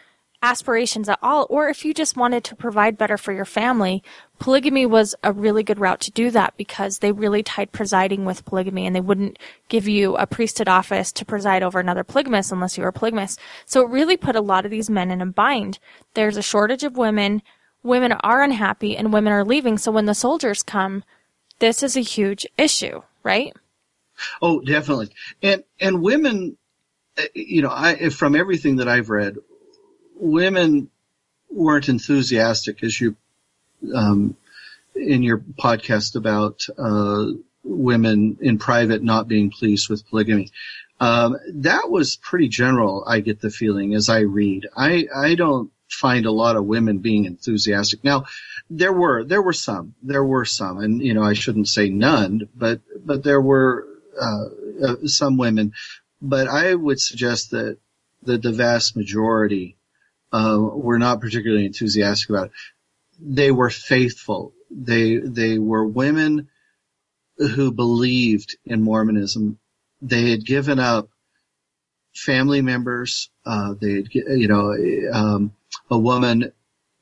[0.44, 4.02] aspirations at all, or if you just wanted to provide better for your family,
[4.38, 8.44] polygamy was a really good route to do that because they really tied presiding with
[8.44, 9.38] polygamy and they wouldn't
[9.70, 13.40] give you a priesthood office to preside over another polygamist unless you were a polygamist.
[13.64, 15.78] So it really put a lot of these men in a bind.
[16.12, 17.40] There's a shortage of women.
[17.82, 19.78] Women are unhappy and women are leaving.
[19.78, 21.04] So when the soldiers come,
[21.58, 23.54] this is a huge issue, right?
[24.42, 25.08] Oh, definitely.
[25.42, 26.58] And, and women,
[27.16, 29.38] uh, you know, I, from everything that I've read,
[30.24, 30.90] women
[31.50, 33.14] weren't enthusiastic as you,
[33.94, 34.36] um,
[34.94, 37.26] in your podcast about, uh,
[37.62, 40.50] women in private not being pleased with polygamy.
[41.00, 43.04] Um, that was pretty general.
[43.06, 44.66] I get the feeling as I read.
[44.76, 48.02] I, I don't find a lot of women being enthusiastic.
[48.02, 48.24] Now,
[48.70, 52.48] there were, there were some, there were some, and you know, I shouldn't say none,
[52.54, 53.86] but, but there were,
[54.20, 54.44] uh,
[54.86, 55.72] uh, some women,
[56.22, 57.78] but I would suggest that,
[58.22, 59.76] that the vast majority,
[60.34, 62.50] uh, were not particularly enthusiastic about.
[63.20, 64.52] They were faithful.
[64.68, 66.48] They, they were women
[67.36, 69.58] who believed in Mormonism.
[70.02, 71.08] They had given up
[72.14, 73.30] family members.
[73.46, 74.74] Uh, they had, you know,
[75.12, 75.52] um,
[75.88, 76.52] a woman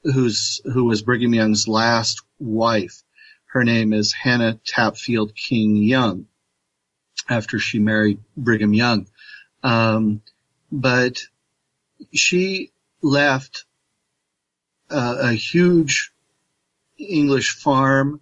[0.04, 3.02] who's, who was Brigham Young's last wife.
[3.46, 6.26] Her name is Hannah Tapfield King Young
[7.30, 9.06] after she married Brigham Young.
[9.62, 10.20] Um,
[10.70, 11.22] but
[12.12, 12.71] she
[13.03, 13.64] left
[14.90, 16.12] uh, a huge
[16.98, 18.20] English farm.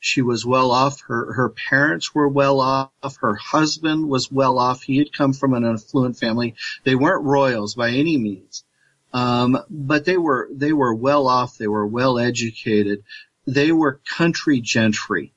[0.00, 1.00] She was well off.
[1.02, 3.16] Her her parents were well off.
[3.20, 4.82] Her husband was well off.
[4.82, 6.54] He had come from an affluent family.
[6.82, 8.64] They weren't royals by any means,
[9.12, 11.56] um, but they were they were well off.
[11.56, 13.04] They were well educated.
[13.46, 15.32] They were country gentry,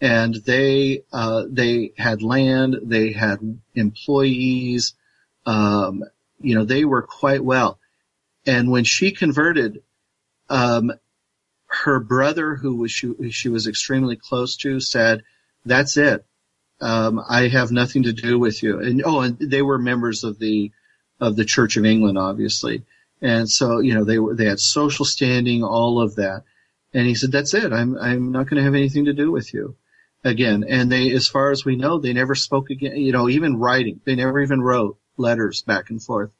[0.00, 2.76] and they uh, they had land.
[2.82, 4.94] They had employees.
[5.44, 6.04] Um,
[6.40, 7.78] you know, they were quite well.
[8.46, 9.82] And when she converted,
[10.48, 10.92] um,
[11.66, 15.22] her brother, who was she, she was extremely close to, said,
[15.64, 16.26] "That's it.
[16.80, 20.38] Um, I have nothing to do with you." And oh, and they were members of
[20.38, 20.70] the
[21.20, 22.84] of the Church of England, obviously,
[23.22, 26.42] and so you know they were they had social standing, all of that.
[26.92, 27.72] And he said, "That's it.
[27.72, 29.76] I'm I'm not going to have anything to do with you."
[30.24, 32.96] Again, and they, as far as we know, they never spoke again.
[32.96, 36.30] You know, even writing, they never even wrote letters back and forth.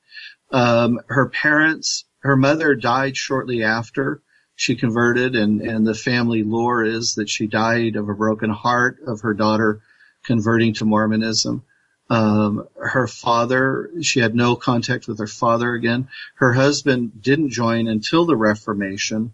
[0.52, 4.22] Um, her parents, her mother died shortly after
[4.54, 8.98] she converted and, and the family lore is that she died of a broken heart
[9.06, 9.80] of her daughter
[10.24, 11.64] converting to Mormonism.
[12.10, 16.08] Um, her father, she had no contact with her father again.
[16.34, 19.32] Her husband didn't join until the Reformation,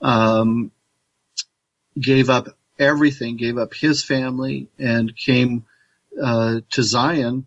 [0.00, 0.72] um,
[1.98, 2.48] gave up
[2.78, 5.64] everything, gave up his family and came,
[6.20, 7.46] uh, to Zion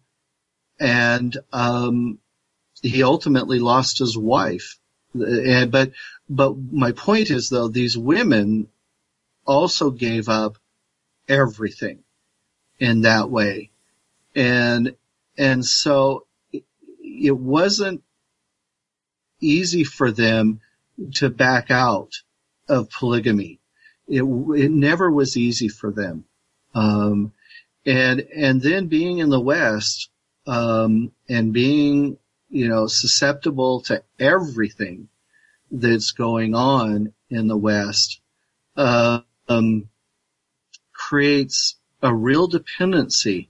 [0.80, 2.20] and, um,
[2.82, 4.78] he ultimately lost his wife.
[5.14, 5.92] And, but,
[6.30, 8.68] but my point is though, these women
[9.46, 10.58] also gave up
[11.28, 12.00] everything
[12.80, 13.72] in that way.
[14.36, 14.96] And,
[15.38, 18.04] and so it, wasn't
[19.42, 20.62] easy for them
[21.16, 22.14] to back out
[22.68, 23.60] of polygamy.
[24.08, 26.26] It, it never was easy for them.
[26.76, 27.34] Um,
[27.86, 30.10] and, and then being in the West,
[30.46, 32.18] um, and being,
[32.50, 35.08] you know, susceptible to everything
[35.72, 38.22] that's going on in the West,
[38.76, 39.90] uh, um,
[40.94, 43.50] creates a real dependency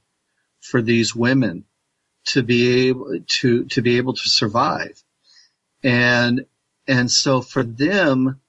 [0.60, 1.66] for these women
[2.26, 5.02] to be able to, to be able to survive.
[5.84, 6.46] And,
[6.88, 8.42] and so for them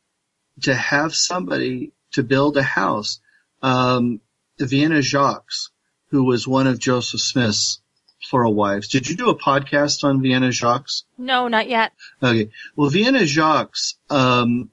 [0.63, 3.21] to have somebody to build a house,
[3.63, 4.21] um,
[4.59, 5.71] Vienna Jaques,
[6.11, 7.81] who was one of Joseph Smith's
[8.29, 8.89] plural wives.
[8.89, 11.05] Did you do a podcast on Vienna Jaques?
[11.17, 11.93] No, not yet.
[12.23, 12.51] Okay.
[12.77, 14.71] Well, Vienna Jaques, um,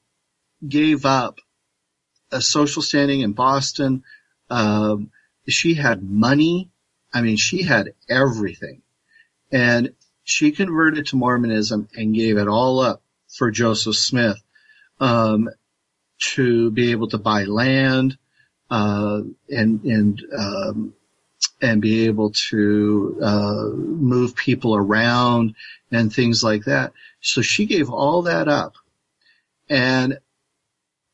[0.67, 1.39] gave up
[2.31, 4.03] a social standing in Boston.
[4.49, 5.11] Um,
[5.47, 6.69] she had money.
[7.13, 8.81] I mean, she had everything.
[9.51, 9.93] And
[10.23, 14.41] she converted to Mormonism and gave it all up for Joseph Smith,
[14.99, 15.49] um,
[16.19, 18.17] to be able to buy land,
[18.69, 20.93] uh, and, and, um,
[21.61, 25.55] and be able to, uh, move people around
[25.91, 26.93] and things like that.
[27.21, 28.75] So she gave all that up.
[29.69, 30.19] And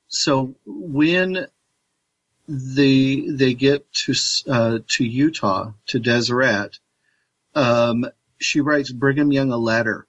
[0.07, 1.47] so when
[2.47, 4.13] the, they get to,
[4.49, 6.79] uh, to Utah, to Deseret,
[7.55, 8.05] um,
[8.39, 10.07] she writes Brigham Young a letter.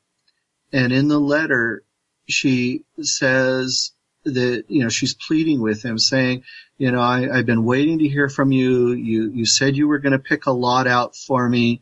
[0.72, 1.84] And in the letter,
[2.26, 3.92] she says
[4.24, 6.44] that, you know, she's pleading with him saying,
[6.78, 8.92] you know, I, I've been waiting to hear from you.
[8.92, 11.80] You, you said you were going to pick a lot out for me.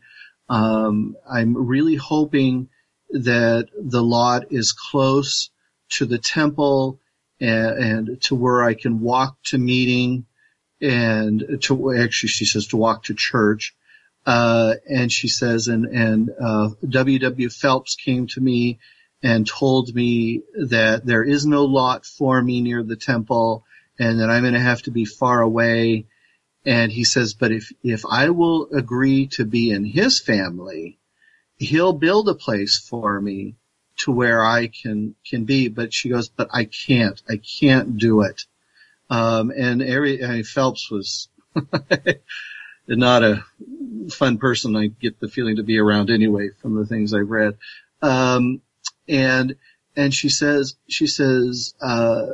[0.49, 2.69] Um, I'm really hoping
[3.09, 5.49] that the lot is close
[5.89, 6.99] to the temple
[7.39, 10.25] and, and to where I can walk to meeting
[10.81, 13.75] and to actually she says to walk to church.
[14.25, 17.49] Uh, and she says, and, and, uh, W.
[17.49, 18.79] Phelps came to me
[19.23, 23.63] and told me that there is no lot for me near the temple
[23.97, 26.05] and that I'm going to have to be far away.
[26.65, 30.99] And he says, but if, if I will agree to be in his family,
[31.57, 33.55] he'll build a place for me
[33.99, 35.69] to where I can, can be.
[35.69, 38.43] But she goes, but I can't, I can't do it.
[39.09, 41.29] Um, and every, I mean, Phelps was
[42.87, 43.45] not a
[44.09, 44.75] fun person.
[44.75, 47.57] I get the feeling to be around anyway from the things I've read.
[48.01, 48.61] Um,
[49.07, 49.55] and,
[49.95, 52.25] and she says, she says, uh,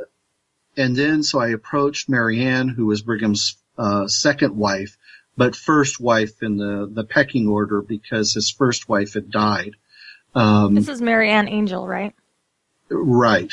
[0.76, 4.96] and then so I approached Marianne, who was Brigham's, uh, second wife,
[5.36, 9.76] but first wife in the, the pecking order because his first wife had died.
[10.34, 12.14] Um, This is Mary Ann Angell, right?
[12.90, 13.52] Right.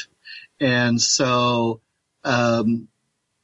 [0.60, 1.82] And so,
[2.24, 2.88] um,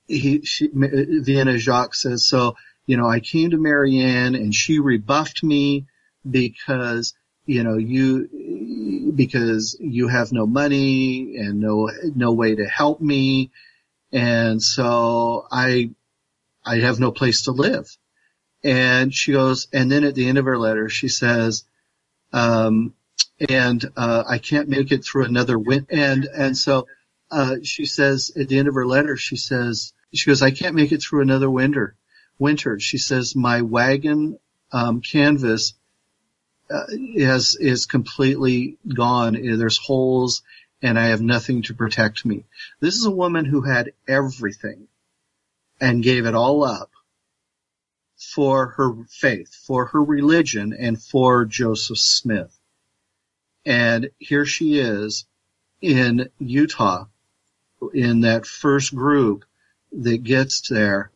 [0.07, 2.55] he, she, Vienna Jaques says, so,
[2.85, 5.85] you know, I came to Marianne and she rebuffed me
[6.29, 7.13] because,
[7.45, 8.29] you know, you,
[9.15, 13.51] because you have no money and no, no way to help me.
[14.11, 15.91] And so I,
[16.65, 17.95] I have no place to live.
[18.63, 21.65] And she goes, and then at the end of her letter, she says,
[22.31, 22.93] um,
[23.49, 25.87] and uh, I can't make it through another win.
[25.89, 26.87] And and so
[27.29, 30.75] uh, she says at the end of her letter, she says she goes, I can't
[30.75, 31.95] make it through another winter.
[32.39, 34.39] Winter, she says, my wagon
[34.71, 35.73] um, canvas
[36.73, 39.33] uh, is is completely gone.
[39.33, 40.41] There's holes,
[40.81, 42.45] and I have nothing to protect me.
[42.79, 44.87] This is a woman who had everything
[45.79, 46.89] and gave it all up
[48.17, 52.57] for her faith, for her religion, and for Joseph Smith.
[53.65, 55.25] And here she is
[55.79, 57.05] in Utah
[57.93, 59.45] in that first group
[59.91, 61.11] that gets there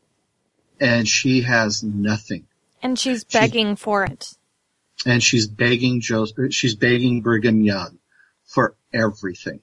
[0.80, 2.46] and she has nothing.
[2.84, 4.38] And she's begging for it.
[5.06, 8.00] And she's begging Joseph, er, she's begging Brigham Young
[8.46, 9.62] for everything.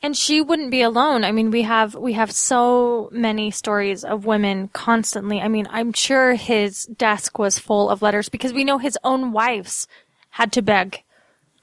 [0.00, 1.24] And she wouldn't be alone.
[1.24, 5.40] I mean, we have we have so many stories of women constantly.
[5.40, 9.32] I mean, I'm sure his desk was full of letters because we know his own
[9.32, 9.88] wives
[10.30, 11.02] had to beg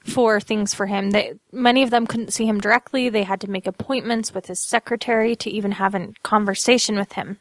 [0.04, 1.10] for things for him.
[1.10, 3.08] They, many of them couldn't see him directly.
[3.08, 7.38] They had to make appointments with his secretary to even have a conversation with him.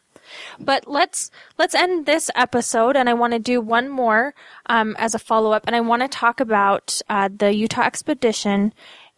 [0.59, 4.33] But let's let's end this episode, and I want to do one more
[4.67, 8.73] um, as a follow up, and I want to talk about uh, the Utah expedition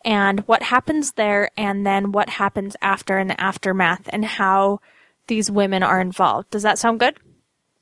[0.05, 4.79] and what happens there, and then what happens after and the aftermath, and how
[5.27, 6.49] these women are involved.
[6.49, 7.17] Does that sound good?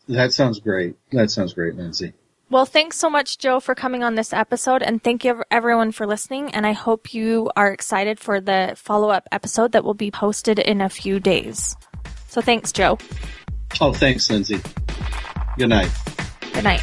[0.07, 0.95] That sounds great.
[1.11, 2.13] That sounds great, Nancy.
[2.47, 6.05] Well, thanks so much, Joe, for coming on this episode, and thank you everyone for
[6.05, 6.53] listening.
[6.53, 10.59] And I hope you are excited for the follow up episode that will be posted
[10.59, 11.75] in a few days.
[12.35, 12.97] So thanks, Joe.
[13.79, 14.59] Oh, thanks, Lindsay.
[15.57, 15.89] Good night.
[16.51, 16.81] Good night.